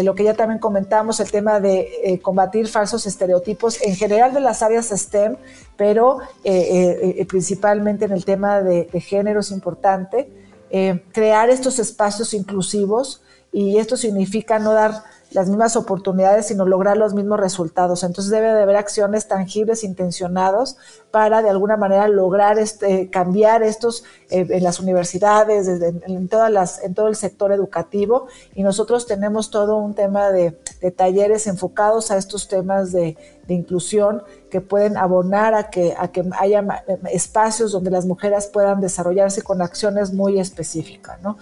lo 0.03 0.15
que 0.15 0.25
ya 0.25 0.35
también 0.35 0.59
comentamos, 0.59 1.21
el 1.21 1.31
tema 1.31 1.61
de 1.61 1.89
eh, 2.05 2.21
combatir 2.21 2.69
falsos 2.69 3.07
estereotipos 3.07 3.81
en 3.83 3.97
general 3.97 4.33
de 4.33 4.41
las 4.41 4.63
áreas 4.63 4.89
STEM, 4.91 5.37
pero 5.77 6.19
eh, 6.45 7.15
eh, 7.19 7.27
principalmente 7.27 8.05
en 8.05 8.13
el 8.13 8.25
tema 8.25 8.61
de, 8.63 8.89
género 9.01 9.41
es 9.41 9.51
importante. 9.51 10.31
crear 11.13 11.51
estos 11.51 11.79
espacios 11.79 12.33
inclusivos 12.33 13.21
y 13.53 13.77
esto 13.77 13.97
significa 13.97 14.59
no 14.59 14.73
dar 14.73 15.03
las 15.35 15.49
mismas 15.49 15.77
oportunidades, 15.77 16.47
sino 16.47 16.65
lograr 16.67 16.97
los 16.97 17.15
mismos 17.15 17.41
resultados. 17.41 18.03
Entonces 18.03 18.31
debe 18.31 18.53
de 18.53 18.63
haber 18.63 18.77
acciones 18.77 19.29
tangibles, 19.29 19.85
intencionados, 19.85 20.77
para 21.11 21.43
de 21.43 21.51
alguna 21.51 21.77
manera 21.77 22.09
lograr 22.09 22.59
este, 22.59 23.11
cambiar 23.11 23.63
estos 23.63 24.05
eh, 24.31 24.47
en 24.49 24.63
las 24.63 24.81
universidades, 24.81 25.69
en, 25.69 26.29
todas 26.29 26.51
las, 26.51 26.83
en 26.83 26.95
todo 26.95 27.09
el 27.09 27.17
sector 27.17 27.53
educativo. 27.53 28.27
Y 28.55 28.63
nosotros 28.63 29.07
tenemos 29.07 29.51
todo 29.51 29.77
un 29.77 29.95
tema 29.95 30.31
de, 30.31 30.53
talleres 30.97 31.47
enfocados 31.47 32.11
a 32.11 32.17
estos 32.17 32.49
temas 32.49 32.93
de, 32.93 33.17
inclusión 33.49 34.23
que 34.51 34.63
pueden 34.63 34.97
abonar 34.97 35.53
a 35.53 35.69
que, 35.69 35.95
a 35.99 36.09
que 36.09 36.25
haya 36.41 36.65
espacios 37.13 37.73
donde 37.73 37.91
las 37.91 38.07
mujeres 38.07 38.47
puedan 38.47 38.81
desarrollarse 38.81 39.43
con 39.43 39.61
acciones 39.61 40.11
muy 40.11 40.41
específicas. 40.41 41.21
¿no? 41.21 41.37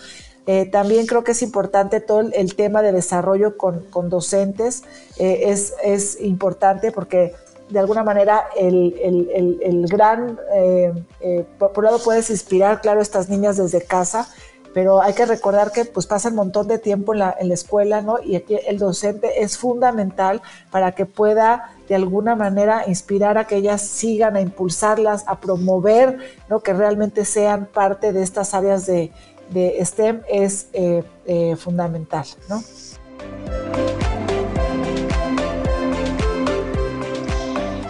Eh, 0.47 0.67
también 0.67 1.07
creo 1.07 1.23
que 1.23 1.33
es 1.33 1.43
importante 1.43 2.01
todo 2.01 2.21
el, 2.21 2.55
tema 2.57 2.83
de 2.83 2.93
desarrollo 2.93 3.57
con, 3.57 4.09
docentes, 4.09 4.83
eh, 5.19 5.45
es, 5.47 5.75
es, 5.85 6.21
importante 6.21 6.93
porque 6.93 7.35
de 7.69 7.79
alguna 7.79 8.03
manera 8.03 8.47
el, 8.57 9.87
gran, 9.89 10.39
eh, 10.55 11.45
por, 11.59 11.79
un 11.79 11.85
lado 11.85 11.99
puedes 12.03 12.31
inspirar, 12.31 12.81
claro, 12.81 13.01
estas 13.01 13.29
niñas 13.29 13.59
desde 13.59 13.83
casa, 13.83 14.29
pero 14.73 15.03
hay 15.03 15.15
que 15.15 15.27
recordar 15.27 15.73
que 15.73 15.85
pues 15.85 16.07
pasa 16.07 16.29
un 16.29 16.37
montón 16.37 16.69
de 16.69 16.79
tiempo 16.79 17.13
en 17.13 17.21
la, 17.21 17.37
en 17.39 17.49
la 17.49 17.55
escuela, 17.55 18.03
¿no? 18.03 18.23
Y 18.23 18.37
aquí 18.37 18.57
el 18.67 18.79
docente 18.79 19.43
es 19.43 19.59
fundamental 19.59 20.43
para 20.71 20.93
que 20.93 21.07
pueda 21.07 21.75
de 21.89 21.97
alguna 21.97 22.37
manera 22.37 22.85
inspirar 22.87 23.37
a 23.37 23.47
que 23.47 23.57
ellas 23.57 23.83
sigan, 23.83 24.37
a 24.37 24.41
impulsarlas, 24.41 25.25
a 25.27 25.41
promover, 25.41 26.19
¿no? 26.49 26.61
Que 26.61 26.73
realmente 26.73 27.25
sean 27.25 27.67
parte 27.67 28.13
de 28.13 28.23
estas 28.23 28.55
áreas 28.55 28.87
de, 28.87 29.11
de 29.51 29.85
STEM 29.85 30.23
es 30.29 30.69
eh, 30.73 31.03
eh, 31.27 31.57
fundamental, 31.57 32.25
¿no? 32.49 32.63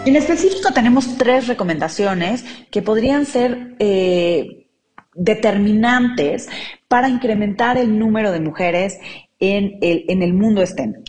En 0.06 0.16
específico 0.16 0.72
tenemos 0.72 1.18
tres 1.18 1.46
recomendaciones 1.46 2.44
que 2.70 2.80
podrían 2.80 3.26
ser 3.26 3.76
eh, 3.78 4.66
determinantes 5.14 6.48
para 6.88 7.08
incrementar 7.08 7.76
el 7.76 7.98
número 7.98 8.32
de 8.32 8.40
mujeres 8.40 8.98
en 9.38 9.78
el, 9.80 10.04
en 10.08 10.22
el 10.22 10.34
mundo 10.34 10.64
STEM. 10.64 11.02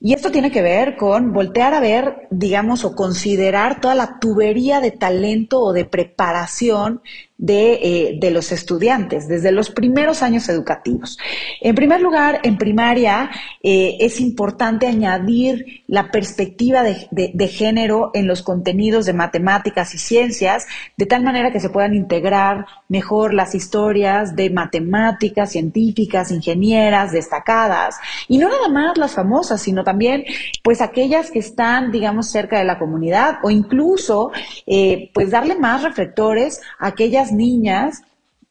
Y 0.00 0.14
esto 0.14 0.30
tiene 0.30 0.50
que 0.50 0.62
ver 0.62 0.96
con 0.96 1.32
voltear 1.32 1.74
a 1.74 1.80
ver, 1.80 2.28
digamos, 2.30 2.84
o 2.84 2.94
considerar 2.94 3.80
toda 3.80 3.94
la 3.94 4.18
tubería 4.20 4.80
de 4.80 4.90
talento 4.90 5.60
o 5.60 5.72
de 5.72 5.84
preparación 5.84 7.00
de, 7.42 7.72
eh, 7.72 8.18
de, 8.20 8.30
los 8.30 8.52
estudiantes 8.52 9.26
desde 9.26 9.50
los 9.50 9.68
primeros 9.68 10.22
años 10.22 10.48
educativos. 10.48 11.18
En 11.60 11.74
primer 11.74 12.00
lugar, 12.00 12.38
en 12.44 12.56
primaria 12.56 13.32
eh, 13.64 13.96
es 13.98 14.20
importante 14.20 14.86
añadir 14.86 15.82
la 15.88 16.12
perspectiva 16.12 16.84
de, 16.84 17.08
de, 17.10 17.48
género 17.48 18.12
en 18.14 18.28
los 18.28 18.44
contenidos 18.44 19.06
de 19.06 19.12
matemáticas 19.12 19.92
y 19.92 19.98
ciencias, 19.98 20.66
de 20.96 21.06
tal 21.06 21.24
manera 21.24 21.50
que 21.50 21.58
se 21.58 21.68
puedan 21.68 21.94
integrar 21.94 22.64
mejor 22.88 23.34
las 23.34 23.56
historias 23.56 24.36
de 24.36 24.48
matemáticas, 24.50 25.50
científicas, 25.50 26.30
ingenieras 26.30 27.10
destacadas, 27.10 27.96
y 28.28 28.38
no 28.38 28.48
nada 28.50 28.68
más 28.68 28.96
las 28.96 29.14
famosas, 29.14 29.60
sino 29.60 29.82
también 29.82 30.22
pues 30.62 30.80
aquellas 30.80 31.32
que 31.32 31.40
están, 31.40 31.90
digamos, 31.90 32.30
cerca 32.30 32.60
de 32.60 32.64
la 32.64 32.78
comunidad 32.78 33.38
o 33.42 33.50
incluso 33.50 34.30
eh, 34.64 35.10
pues 35.12 35.32
darle 35.32 35.56
más 35.56 35.82
reflectores 35.82 36.60
a 36.78 36.86
aquellas 36.86 37.31
niñas 37.32 38.02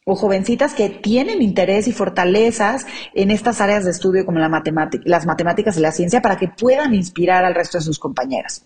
o 0.03 0.15
jovencitas 0.15 0.73
que 0.73 0.89
tienen 0.89 1.41
interés 1.41 1.87
y 1.87 1.91
fortalezas 1.91 2.85
en 3.13 3.29
estas 3.29 3.61
áreas 3.61 3.85
de 3.85 3.91
estudio 3.91 4.25
como 4.25 4.39
la 4.39 4.49
matemática, 4.49 5.03
las 5.05 5.25
matemáticas 5.25 5.77
y 5.77 5.81
la 5.81 5.91
ciencia 5.91 6.21
para 6.21 6.37
que 6.37 6.47
puedan 6.47 6.93
inspirar 6.95 7.45
al 7.45 7.53
resto 7.53 7.77
de 7.77 7.83
sus 7.83 7.99
compañeras. 7.99 8.65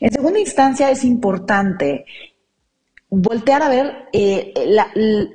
En 0.00 0.12
segunda 0.12 0.38
instancia, 0.38 0.90
es 0.90 1.04
importante 1.04 2.04
voltear 3.10 3.62
a 3.62 3.68
ver 3.68 4.08
eh, 4.12 4.52
la, 4.66 4.88
la, 4.94 5.26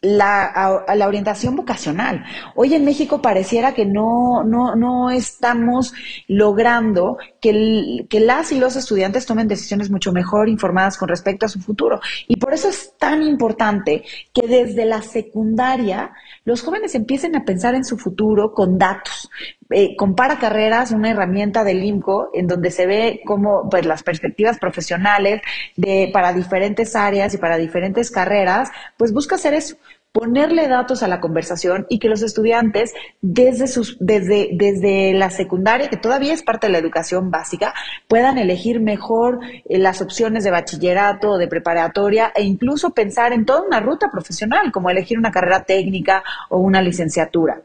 la, 0.00 0.84
orientación 1.06 1.56
vocacional. 1.56 2.24
Hoy 2.54 2.74
en 2.74 2.84
México 2.84 3.20
pareciera 3.20 3.74
que 3.74 3.84
no, 3.84 4.44
no, 4.44 4.76
no 4.76 5.10
estamos 5.10 5.92
logrando 6.28 7.18
que, 7.40 8.06
que, 8.08 8.20
las 8.20 8.52
y 8.52 8.58
los 8.58 8.76
estudiantes 8.76 9.26
tomen 9.26 9.48
decisiones 9.48 9.90
mucho 9.90 10.12
mejor 10.12 10.48
informadas 10.48 10.96
con 10.96 11.08
respecto 11.08 11.46
a 11.46 11.48
su 11.48 11.60
futuro. 11.60 12.00
Y 12.28 12.36
por 12.36 12.54
eso 12.54 12.68
es 12.68 12.96
tan 12.98 13.22
importante 13.22 14.04
que 14.32 14.46
desde 14.46 14.84
la 14.84 15.02
secundaria 15.02 16.12
los 16.48 16.62
jóvenes 16.62 16.94
empiecen 16.94 17.36
a 17.36 17.44
pensar 17.44 17.74
en 17.74 17.84
su 17.84 17.98
futuro 17.98 18.54
con 18.54 18.78
datos. 18.78 19.28
Eh, 19.68 19.94
compara 19.96 20.38
carreras, 20.38 20.92
una 20.92 21.10
herramienta 21.10 21.62
del 21.62 21.84
IMCO, 21.84 22.30
en 22.32 22.46
donde 22.46 22.70
se 22.70 22.86
ve 22.86 23.20
cómo 23.26 23.68
pues, 23.70 23.84
las 23.84 24.02
perspectivas 24.02 24.58
profesionales 24.58 25.42
de, 25.76 26.08
para 26.10 26.32
diferentes 26.32 26.96
áreas 26.96 27.34
y 27.34 27.36
para 27.36 27.58
diferentes 27.58 28.10
carreras, 28.10 28.70
pues 28.96 29.12
busca 29.12 29.34
hacer 29.34 29.52
eso 29.52 29.76
ponerle 30.12 30.68
datos 30.68 31.02
a 31.02 31.08
la 31.08 31.20
conversación 31.20 31.86
y 31.88 31.98
que 31.98 32.08
los 32.08 32.22
estudiantes 32.22 32.94
desde 33.20 33.66
sus 33.66 33.96
desde 34.00 34.50
desde 34.52 35.12
la 35.12 35.30
secundaria 35.30 35.88
que 35.88 35.96
todavía 35.96 36.32
es 36.32 36.42
parte 36.42 36.66
de 36.66 36.72
la 36.72 36.78
educación 36.78 37.30
básica 37.30 37.74
puedan 38.08 38.38
elegir 38.38 38.80
mejor 38.80 39.40
eh, 39.44 39.78
las 39.78 40.00
opciones 40.00 40.44
de 40.44 40.50
bachillerato 40.50 41.32
o 41.32 41.38
de 41.38 41.48
preparatoria 41.48 42.32
e 42.34 42.42
incluso 42.42 42.90
pensar 42.90 43.32
en 43.32 43.44
toda 43.44 43.62
una 43.62 43.80
ruta 43.80 44.10
profesional 44.10 44.72
como 44.72 44.90
elegir 44.90 45.18
una 45.18 45.30
carrera 45.30 45.64
técnica 45.64 46.24
o 46.48 46.58
una 46.58 46.80
licenciatura. 46.80 47.62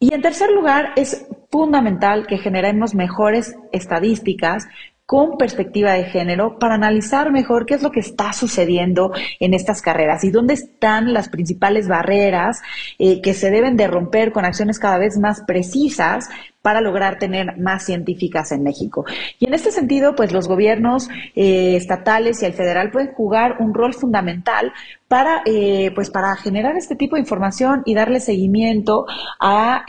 Y 0.00 0.14
en 0.14 0.22
tercer 0.22 0.50
lugar, 0.50 0.92
es 0.94 1.26
fundamental 1.50 2.26
que 2.28 2.38
generemos 2.38 2.94
mejores 2.94 3.56
estadísticas 3.72 4.68
con 5.08 5.38
perspectiva 5.38 5.94
de 5.94 6.04
género 6.04 6.58
para 6.58 6.74
analizar 6.74 7.32
mejor 7.32 7.64
qué 7.64 7.72
es 7.72 7.82
lo 7.82 7.90
que 7.90 8.00
está 8.00 8.34
sucediendo 8.34 9.10
en 9.40 9.54
estas 9.54 9.80
carreras 9.80 10.22
y 10.22 10.30
dónde 10.30 10.52
están 10.52 11.14
las 11.14 11.30
principales 11.30 11.88
barreras 11.88 12.60
eh, 12.98 13.22
que 13.22 13.32
se 13.32 13.50
deben 13.50 13.78
de 13.78 13.86
romper 13.86 14.32
con 14.32 14.44
acciones 14.44 14.78
cada 14.78 14.98
vez 14.98 15.16
más 15.16 15.44
precisas 15.46 16.28
para 16.60 16.82
lograr 16.82 17.18
tener 17.18 17.56
más 17.56 17.86
científicas 17.86 18.52
en 18.52 18.62
México. 18.62 19.06
Y 19.38 19.46
en 19.46 19.54
este 19.54 19.70
sentido, 19.70 20.14
pues 20.14 20.30
los 20.30 20.46
gobiernos 20.46 21.08
eh, 21.34 21.74
estatales 21.74 22.42
y 22.42 22.44
el 22.44 22.52
federal 22.52 22.90
pueden 22.90 23.14
jugar 23.14 23.56
un 23.60 23.72
rol 23.72 23.94
fundamental 23.94 24.74
para, 25.08 25.40
eh, 25.46 25.90
pues, 25.94 26.10
para 26.10 26.36
generar 26.36 26.76
este 26.76 26.96
tipo 26.96 27.16
de 27.16 27.20
información 27.20 27.80
y 27.86 27.94
darle 27.94 28.20
seguimiento 28.20 29.06
a 29.40 29.84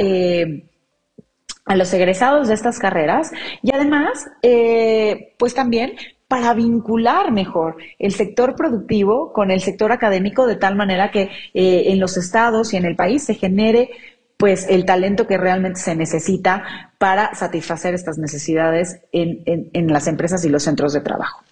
a 1.69 1.75
los 1.75 1.93
egresados 1.93 2.47
de 2.47 2.55
estas 2.55 2.79
carreras 2.79 3.31
y 3.61 3.73
además, 3.73 4.27
eh, 4.41 5.35
pues 5.37 5.53
también 5.53 5.93
para 6.27 6.53
vincular 6.55 7.31
mejor 7.31 7.77
el 7.99 8.11
sector 8.11 8.55
productivo 8.55 9.31
con 9.33 9.51
el 9.51 9.61
sector 9.61 9.91
académico 9.91 10.47
de 10.47 10.55
tal 10.55 10.75
manera 10.75 11.11
que 11.11 11.29
eh, 11.53 11.83
en 11.91 11.99
los 11.99 12.17
estados 12.17 12.73
y 12.73 12.77
en 12.77 12.85
el 12.85 12.95
país 12.95 13.23
se 13.23 13.35
genere 13.35 13.91
pues 14.35 14.67
el 14.67 14.83
talento 14.85 15.27
que 15.27 15.37
realmente 15.37 15.79
se 15.79 15.95
necesita 15.95 16.91
para 16.97 17.35
satisfacer 17.35 17.93
estas 17.93 18.17
necesidades 18.17 19.01
en, 19.11 19.43
en 19.45 19.87
las 19.93 20.07
empresas 20.07 20.43
y 20.45 20.49
los 20.49 20.63
centros 20.63 20.93
de 20.93 21.01
trabajo. 21.01 21.43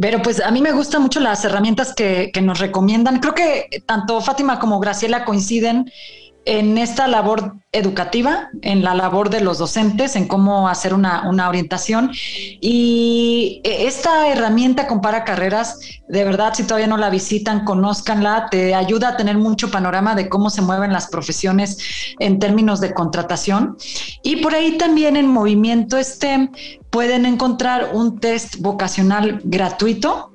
Pero 0.00 0.22
pues 0.22 0.40
a 0.40 0.50
mí 0.50 0.62
me 0.62 0.72
gustan 0.72 1.02
mucho 1.02 1.20
las 1.20 1.44
herramientas 1.44 1.92
que, 1.94 2.32
nos 2.42 2.58
recomiendan. 2.58 3.20
Creo 3.20 3.34
que 3.34 3.82
tanto 3.84 4.20
Fátima 4.20 4.58
como 4.58 4.80
Graciela 4.80 5.24
coinciden 5.26 5.92
en 6.44 6.78
esta 6.78 7.06
labor 7.06 7.54
educativa, 7.72 8.48
en 8.62 8.82
la 8.82 8.94
labor 8.94 9.30
de 9.30 9.40
los 9.40 9.58
docentes, 9.58 10.16
en 10.16 10.26
cómo 10.26 10.68
hacer 10.68 10.92
una, 10.92 11.48
orientación. 11.48 12.10
Y 12.60 13.60
esta 13.62 14.28
herramienta 14.28 14.86
compara 14.86 15.24
carreras, 15.24 15.78
de 16.08 16.24
verdad, 16.24 16.54
si 16.54 16.64
todavía 16.64 16.88
no 16.88 16.96
la 16.96 17.10
visitan, 17.10 17.64
conózcanla, 17.64 18.48
te 18.50 18.74
ayuda 18.74 19.10
a 19.10 19.16
tener 19.16 19.38
mucho 19.38 19.70
panorama 19.70 20.14
de 20.14 20.28
cómo 20.28 20.50
se 20.50 20.62
mueven 20.62 20.92
las 20.92 21.08
profesiones 21.08 21.78
en 22.18 22.38
términos 22.38 22.80
de 22.80 22.92
contratación. 22.92 23.76
Y 24.22 24.36
por 24.36 24.54
ahí 24.54 24.76
también 24.78 25.16
en 25.16 25.28
Movimiento 25.28 26.02
STEM 26.02 26.50
pueden 26.90 27.24
encontrar 27.24 27.90
un 27.92 28.18
test 28.18 28.56
vocacional 28.58 29.40
gratuito 29.44 30.32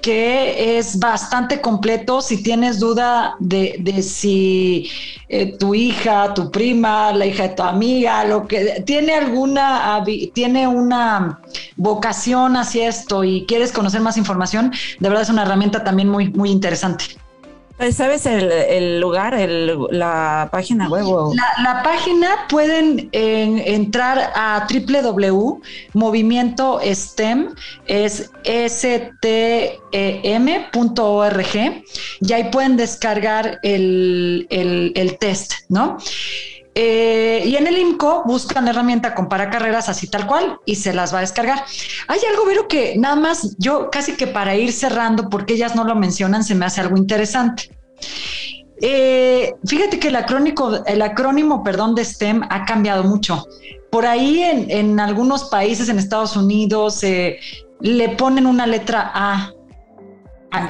que 0.00 0.78
es 0.78 0.98
bastante 0.98 1.60
completo. 1.60 2.20
Si 2.20 2.42
tienes 2.42 2.78
duda 2.78 3.36
de, 3.38 4.02
si 4.02 4.90
eh, 5.28 5.56
tu 5.58 5.74
hija, 5.74 6.34
tu 6.34 6.50
prima, 6.50 7.12
la 7.12 7.26
hija 7.26 7.48
de 7.48 7.54
tu 7.54 7.62
amiga, 7.62 8.24
lo 8.24 8.46
que 8.46 8.82
tiene 8.86 9.14
alguna, 9.14 10.02
tiene 10.32 10.66
una 10.66 11.40
vocación 11.76 12.56
hacia 12.56 12.88
esto 12.88 13.24
y 13.24 13.44
quieres 13.46 13.72
conocer 13.72 14.00
más 14.00 14.16
información, 14.16 14.72
de 14.98 15.08
verdad 15.08 15.22
es 15.22 15.30
una 15.30 15.42
herramienta 15.42 15.84
también 15.84 16.08
muy, 16.08 16.30
muy 16.30 16.50
interesante. 16.50 17.04
Pues, 17.78 17.94
¿Sabes 17.94 18.26
el, 18.26 19.00
lugar, 19.00 19.38
la 19.38 20.48
página 20.50 20.88
web? 20.88 21.06
La, 21.62 21.80
página 21.84 22.48
pueden 22.48 23.08
entrar 23.12 24.32
a 24.34 24.66
www.movimiento 24.68 26.80
STEM, 26.82 27.54
es 27.86 28.32
stem.org, 28.44 29.84
y 32.20 32.32
ahí 32.32 32.50
pueden 32.50 32.76
descargar 32.76 33.60
el, 33.62 35.16
test, 35.20 35.52
¿no? 35.68 35.98
Eh, 36.80 37.42
y 37.44 37.56
en 37.56 37.66
el 37.66 37.76
IMCO 37.76 38.22
buscan 38.24 38.64
la 38.64 38.70
herramienta 38.70 39.12
Compara 39.12 39.50
Carreras 39.50 39.88
así 39.88 40.06
tal 40.06 40.28
cual 40.28 40.60
y 40.64 40.76
se 40.76 40.94
las 40.94 41.12
va 41.12 41.18
a 41.18 41.22
descargar. 41.22 41.64
Hay 42.06 42.20
algo, 42.30 42.46
Vero, 42.46 42.68
que 42.68 42.94
nada 42.96 43.16
más 43.16 43.56
yo 43.58 43.90
casi 43.90 44.12
que 44.12 44.28
para 44.28 44.54
ir 44.54 44.70
cerrando, 44.72 45.28
porque 45.28 45.54
ellas 45.54 45.74
no 45.74 45.82
lo 45.82 45.96
mencionan, 45.96 46.44
se 46.44 46.54
me 46.54 46.66
hace 46.66 46.80
algo 46.80 46.96
interesante. 46.96 47.76
Eh, 48.80 49.56
fíjate 49.66 49.98
que 49.98 50.06
el, 50.06 50.14
acrónico, 50.14 50.84
el 50.86 51.02
acrónimo 51.02 51.64
perdón, 51.64 51.96
de 51.96 52.04
STEM 52.04 52.44
ha 52.48 52.64
cambiado 52.64 53.02
mucho. 53.02 53.44
Por 53.90 54.06
ahí 54.06 54.40
en, 54.40 55.00
algunos 55.00 55.46
países, 55.46 55.88
en 55.88 55.98
Estados 55.98 56.36
Unidos, 56.36 57.02
eh, 57.02 57.40
le 57.80 58.10
ponen 58.10 58.46
una 58.46 58.68
letra 58.68 59.10
A. 59.12 59.52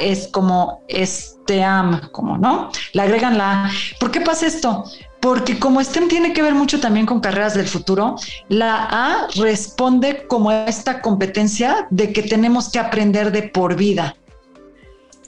Es 0.01 0.27
como 0.29 0.81
STEAM, 0.88 2.09
como, 2.12 2.38
¿no? 2.38 2.71
Le 2.94 3.03
agregan 3.03 3.37
la 3.37 3.66
A. 3.66 3.71
¿Por 4.01 4.11
qué 4.11 4.23
pasa 4.23 4.47
esto? 4.47 4.85
Porque 5.20 5.59
como 5.59 5.83
STEM 5.83 6.09
tiene 6.09 6.33
que 6.33 6.42
ver 6.42 6.54
mucho 6.54 6.81
también 6.81 7.07
con 7.07 7.20
carreras 7.20 7.54
del 7.54 7.66
futuro, 7.66 8.16
la 8.48 8.87
A 8.90 9.26
responde 9.37 10.26
como 10.26 10.52
esta 10.52 11.00
competencia 11.00 11.87
de 11.90 12.12
que 12.12 12.22
tenemos 12.22 12.70
que 12.70 12.78
aprender 12.78 13.33
de 13.33 13.42
por 13.42 13.74
vida. 13.74 14.16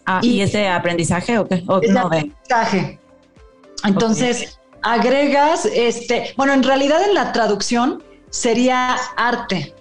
Ah, 0.07 0.21
¿y, 0.23 0.41
es 0.41 0.53
de 0.53 0.69
aprendizaje 0.69 1.39
o 1.39 1.47
qué? 1.47 1.65
es 1.83 1.93
de 1.93 1.99
aprendizaje. 1.99 2.99
Entonces, 3.85 4.59
agregas, 4.83 5.67
este, 5.67 6.35
bueno, 6.37 6.53
en 6.53 6.63
realidad 6.63 7.03
en 7.03 7.15
la 7.15 7.33
traducción 7.33 8.03
sería 8.31 8.97
arte, 9.17 9.75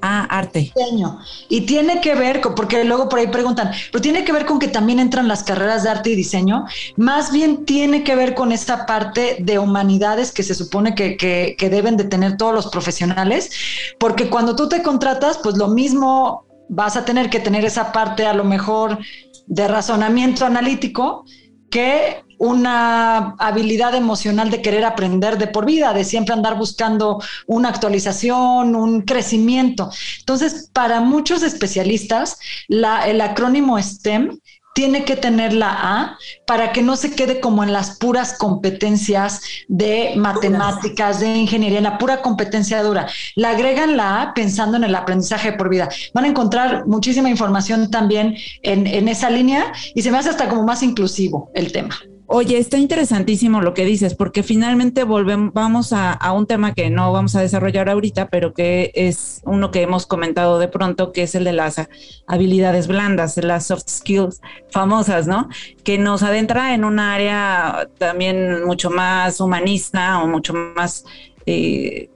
Ah, 0.00 0.26
arte. 0.30 0.72
Diseño. 0.74 1.18
Y 1.48 1.62
tiene 1.62 2.00
que 2.00 2.14
ver, 2.14 2.40
con, 2.40 2.54
porque 2.54 2.84
luego 2.84 3.08
por 3.08 3.18
ahí 3.18 3.26
preguntan, 3.28 3.70
pero 3.90 4.02
tiene 4.02 4.24
que 4.24 4.32
ver 4.32 4.46
con 4.46 4.58
que 4.58 4.68
también 4.68 4.98
entran 4.98 5.28
las 5.28 5.42
carreras 5.42 5.82
de 5.82 5.90
arte 5.90 6.10
y 6.10 6.16
diseño. 6.16 6.64
Más 6.96 7.32
bien 7.32 7.64
tiene 7.64 8.04
que 8.04 8.14
ver 8.14 8.34
con 8.34 8.52
esta 8.52 8.86
parte 8.86 9.38
de 9.40 9.58
humanidades 9.58 10.32
que 10.32 10.42
se 10.42 10.54
supone 10.54 10.94
que, 10.94 11.16
que 11.16 11.70
deben 11.70 11.96
de 11.96 12.04
tener 12.04 12.36
todos 12.36 12.54
los 12.54 12.68
profesionales, 12.68 13.50
porque 13.98 14.30
cuando 14.30 14.56
tú 14.56 14.68
te 14.68 14.82
contratas, 14.82 15.38
pues 15.42 15.56
lo 15.56 15.68
mismo 15.68 16.46
vas 16.68 16.96
a 16.96 17.04
tener 17.04 17.30
que 17.30 17.40
tener 17.40 17.64
esa 17.64 17.92
parte 17.92 18.26
a 18.26 18.34
lo 18.34 18.44
mejor 18.44 18.98
de 19.46 19.66
razonamiento 19.66 20.44
analítico 20.44 21.24
que 21.70 22.22
una 22.38 23.34
habilidad 23.38 23.94
emocional 23.94 24.50
de 24.50 24.62
querer 24.62 24.84
aprender 24.84 25.38
de 25.38 25.48
por 25.48 25.66
vida, 25.66 25.92
de 25.92 26.04
siempre 26.04 26.34
andar 26.34 26.56
buscando 26.56 27.22
una 27.46 27.68
actualización, 27.68 28.74
un 28.74 29.02
crecimiento. 29.02 29.90
Entonces, 30.20 30.70
para 30.72 31.00
muchos 31.00 31.42
especialistas, 31.42 32.38
el 32.68 33.20
acrónimo 33.20 33.80
STEM 33.80 34.38
tiene 34.78 35.04
que 35.04 35.16
tener 35.16 35.54
la 35.54 35.72
A 35.72 36.18
para 36.46 36.70
que 36.70 36.82
no 36.82 36.94
se 36.94 37.10
quede 37.10 37.40
como 37.40 37.64
en 37.64 37.72
las 37.72 37.98
puras 37.98 38.38
competencias 38.38 39.40
de 39.66 40.12
matemáticas, 40.14 41.18
de 41.18 41.34
ingeniería, 41.34 41.78
en 41.78 41.84
la 41.84 41.98
pura 41.98 42.22
competencia 42.22 42.80
dura. 42.84 43.08
Le 43.34 43.48
agregan 43.48 43.96
la 43.96 44.22
A 44.22 44.34
pensando 44.34 44.76
en 44.76 44.84
el 44.84 44.94
aprendizaje 44.94 45.52
por 45.52 45.68
vida. 45.68 45.88
Van 46.14 46.26
a 46.26 46.28
encontrar 46.28 46.86
muchísima 46.86 47.28
información 47.28 47.90
también 47.90 48.36
en, 48.62 48.86
en 48.86 49.08
esa 49.08 49.30
línea 49.30 49.72
y 49.96 50.02
se 50.02 50.12
me 50.12 50.18
hace 50.18 50.30
hasta 50.30 50.48
como 50.48 50.62
más 50.62 50.84
inclusivo 50.84 51.50
el 51.54 51.72
tema. 51.72 51.98
Oye, 52.30 52.58
está 52.58 52.76
interesantísimo 52.76 53.62
lo 53.62 53.72
que 53.72 53.86
dices, 53.86 54.14
porque 54.14 54.42
finalmente 54.42 55.02
volvemos, 55.04 55.54
vamos 55.54 55.94
a, 55.94 56.18
un 56.34 56.46
tema 56.46 56.74
que 56.74 56.90
no 56.90 57.10
vamos 57.10 57.34
a 57.34 57.40
desarrollar 57.40 57.88
ahorita, 57.88 58.28
pero 58.28 58.52
que 58.52 58.92
es 58.94 59.40
uno 59.46 59.70
que 59.70 59.80
hemos 59.80 60.04
comentado 60.04 60.58
de 60.58 60.68
pronto, 60.68 61.10
que 61.12 61.22
es 61.22 61.34
el 61.34 61.44
de 61.44 61.54
las 61.54 61.80
habilidades 62.26 62.86
blandas, 62.86 63.38
las 63.38 63.68
soft 63.68 63.88
skills 63.88 64.42
famosas, 64.70 65.26
¿no? 65.26 65.48
Que 65.84 65.96
nos 65.96 66.22
adentra 66.22 66.74
en 66.74 66.84
un 66.84 66.98
área 66.98 67.88
también 67.96 68.62
mucho 68.62 68.90
más 68.90 69.40
humanista 69.40 70.22
o 70.22 70.26
mucho 70.26 70.52
más 70.52 71.06
eh, 71.46 72.10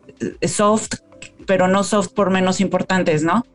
soft, 0.46 0.96
pero 1.46 1.68
no 1.68 1.85
soft 1.85 2.12
por 2.12 2.29
menos 2.29 2.61
importantes, 2.61 3.22
¿no? 3.22 3.46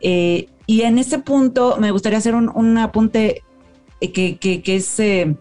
Eh, 0.00 0.46
y 0.68 0.82
en 0.82 0.98
ese 0.98 1.18
punto 1.18 1.78
me 1.80 1.90
gustaría 1.90 2.18
hacer 2.18 2.36
un, 2.36 2.48
un 2.54 2.78
apunte 2.78 3.42
eh, 4.00 4.12
que, 4.12 4.62
es 4.66 5.00
eh, 5.00 5.36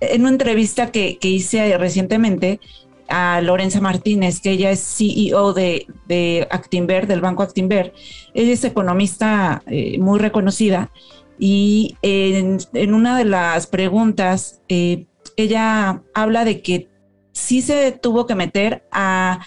en 0.00 0.20
una 0.20 0.30
entrevista 0.30 0.92
que, 0.92 1.18
hice 1.20 1.76
recientemente 1.78 2.60
a 3.08 3.40
Lorenza 3.40 3.80
Martínez, 3.80 4.40
que 4.40 4.52
ella 4.52 4.70
es 4.70 4.80
CEO 4.80 5.52
de, 5.52 5.86
de 6.06 6.46
Actinver, 6.50 7.06
del 7.06 7.20
Banco 7.20 7.42
Actinver. 7.42 7.92
Ella 8.34 8.52
es 8.52 8.64
economista 8.64 9.62
eh, 9.66 9.98
muy 9.98 10.18
reconocida 10.18 10.90
y 11.38 11.96
en, 12.02 12.60
una 12.94 13.18
de 13.18 13.24
las 13.24 13.66
preguntas, 13.66 14.60
ella 14.68 16.02
habla 16.14 16.44
de 16.44 16.62
que 16.62 16.88
sí 17.32 17.62
se 17.62 17.90
tuvo 17.90 18.26
que 18.26 18.36
meter 18.36 18.84
a, 18.92 19.40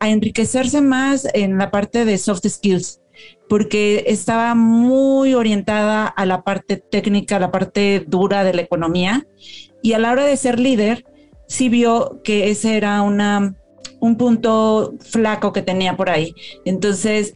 a 0.00 0.08
enriquecerse 0.08 0.80
más 0.80 1.28
en 1.34 1.58
la 1.58 1.70
parte 1.70 2.06
de 2.06 2.16
soft 2.16 2.46
skills 2.48 3.00
porque 3.48 4.04
estaba 4.06 4.54
muy 4.54 5.34
orientada 5.34 6.06
a 6.06 6.26
la 6.26 6.42
parte 6.42 6.76
técnica, 6.76 7.36
a 7.36 7.40
la 7.40 7.50
parte 7.50 8.04
dura 8.06 8.44
de 8.44 8.54
la 8.54 8.62
economía, 8.62 9.26
y 9.82 9.92
a 9.92 9.98
la 9.98 10.12
hora 10.12 10.24
de 10.24 10.36
ser 10.36 10.58
líder, 10.58 11.04
sí 11.46 11.68
vio 11.68 12.20
que 12.24 12.50
ese 12.50 12.76
era 12.76 13.02
una, 13.02 13.54
un 14.00 14.16
punto 14.16 14.94
flaco 15.00 15.52
que 15.52 15.62
tenía 15.62 15.96
por 15.96 16.10
ahí. 16.10 16.34
Entonces, 16.64 17.34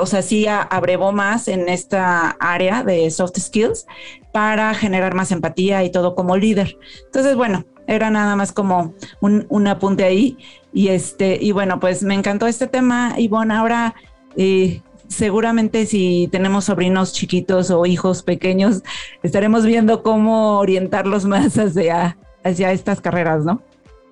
o 0.00 0.06
sea, 0.06 0.22
sí 0.22 0.46
abrevó 0.48 1.12
más 1.12 1.48
en 1.48 1.68
esta 1.68 2.30
área 2.40 2.82
de 2.82 3.10
soft 3.10 3.38
skills 3.38 3.86
para 4.32 4.74
generar 4.74 5.14
más 5.14 5.30
empatía 5.30 5.84
y 5.84 5.90
todo 5.90 6.14
como 6.14 6.36
líder. 6.36 6.78
Entonces, 7.06 7.36
bueno, 7.36 7.64
era 7.86 8.10
nada 8.10 8.36
más 8.36 8.52
como 8.52 8.94
un, 9.20 9.46
un 9.48 9.66
apunte 9.66 10.04
ahí. 10.04 10.36
Y 10.72 10.88
este, 10.88 11.38
y 11.40 11.52
bueno, 11.52 11.80
pues 11.80 12.02
me 12.02 12.14
encantó 12.14 12.46
este 12.46 12.66
tema, 12.66 13.14
Ivonne. 13.16 13.54
Ahora 13.54 13.94
y 14.36 14.82
seguramente 15.08 15.86
si 15.86 16.28
tenemos 16.30 16.66
sobrinos 16.66 17.12
chiquitos 17.12 17.70
o 17.70 17.86
hijos 17.86 18.22
pequeños, 18.22 18.82
estaremos 19.22 19.64
viendo 19.64 20.02
cómo 20.02 20.58
orientarlos 20.58 21.24
más 21.24 21.58
hacia, 21.58 22.16
hacia 22.44 22.72
estas 22.72 23.00
carreras, 23.00 23.44
¿no? 23.44 23.62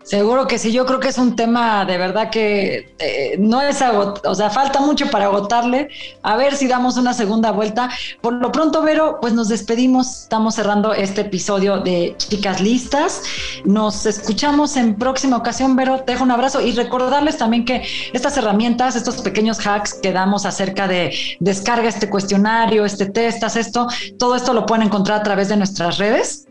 Seguro 0.07 0.47
que 0.47 0.61
sí, 0.61 0.71
yo 0.71 0.87
creo 0.87 1.01
que 1.01 1.09
es 1.09 1.19
un 1.19 1.35
tema 1.35 1.85
de 1.85 1.99
verdad 1.99 2.31
que 2.31 2.95
eh, 3.01 3.35
no 3.41 3.61
es 3.61 3.83
o 3.83 4.35
sea, 4.37 4.51
falta 4.51 4.79
mucho 4.79 5.11
para 5.11 5.25
agotarle. 5.25 5.89
A 6.23 6.37
ver 6.37 6.55
si 6.55 6.69
damos 6.69 6.97
una 6.97 7.13
segunda 7.13 7.51
vuelta. 7.51 7.91
Por 8.21 8.35
lo 8.35 8.53
pronto, 8.53 8.83
Vero, 8.83 9.19
pues 9.21 9.33
nos 9.33 9.49
despedimos. 9.49 10.23
Estamos 10.23 10.55
cerrando 10.55 10.95
este 10.95 11.23
episodio 11.23 11.79
de 11.79 12.15
Chicas 12.19 12.61
Listas. 12.61 13.21
Nos 13.65 14.07
escuchamos 14.07 14.77
en 14.77 14.95
próxima 14.95 15.39
ocasión, 15.39 15.75
Vero. 15.75 15.99
Te 16.05 16.13
dejo 16.13 16.23
un 16.23 16.31
abrazo 16.31 16.61
y 16.61 16.71
recordarles 16.71 17.37
también 17.37 17.65
que 17.65 17.83
estas 18.13 18.37
herramientas, 18.37 18.95
estos 18.95 19.17
pequeños 19.23 19.59
hacks 19.67 19.95
que 19.95 20.13
damos 20.13 20.47
acerca 20.47 20.87
de 20.87 21.13
descarga 21.41 21.89
este 21.89 22.09
cuestionario, 22.09 22.85
este 22.85 23.07
test, 23.07 23.43
esto, 23.57 23.89
todo 24.21 24.37
esto 24.37 24.53
lo 24.53 24.67
pueden 24.67 24.87
encontrar 24.87 25.19
a 25.19 25.23
través 25.25 25.49
de 25.49 25.57
nuestras 25.57 25.99
redes 25.99 26.47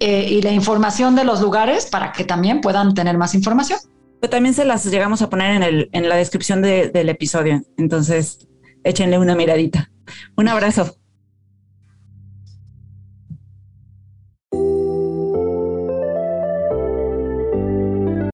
eh, 0.00 0.26
y 0.28 0.42
la 0.42 0.52
información 0.52 1.14
de 1.14 1.24
los 1.24 1.40
lugares 1.40 1.86
para 1.86 2.12
que 2.12 2.24
también 2.24 2.60
puedan 2.60 2.94
tener 2.94 3.16
más 3.16 3.34
información. 3.34 3.78
Pero 4.20 4.30
también 4.30 4.54
se 4.54 4.64
las 4.64 4.84
llegamos 4.84 5.22
a 5.22 5.30
poner 5.30 5.56
en, 5.56 5.62
el, 5.62 5.88
en 5.92 6.08
la 6.08 6.16
descripción 6.16 6.62
del 6.62 7.08
episodio, 7.08 7.62
entonces 7.76 8.46
échenle 8.84 9.18
una 9.18 9.34
miradita. 9.34 9.90
Un 10.36 10.48
abrazo. 10.48 10.96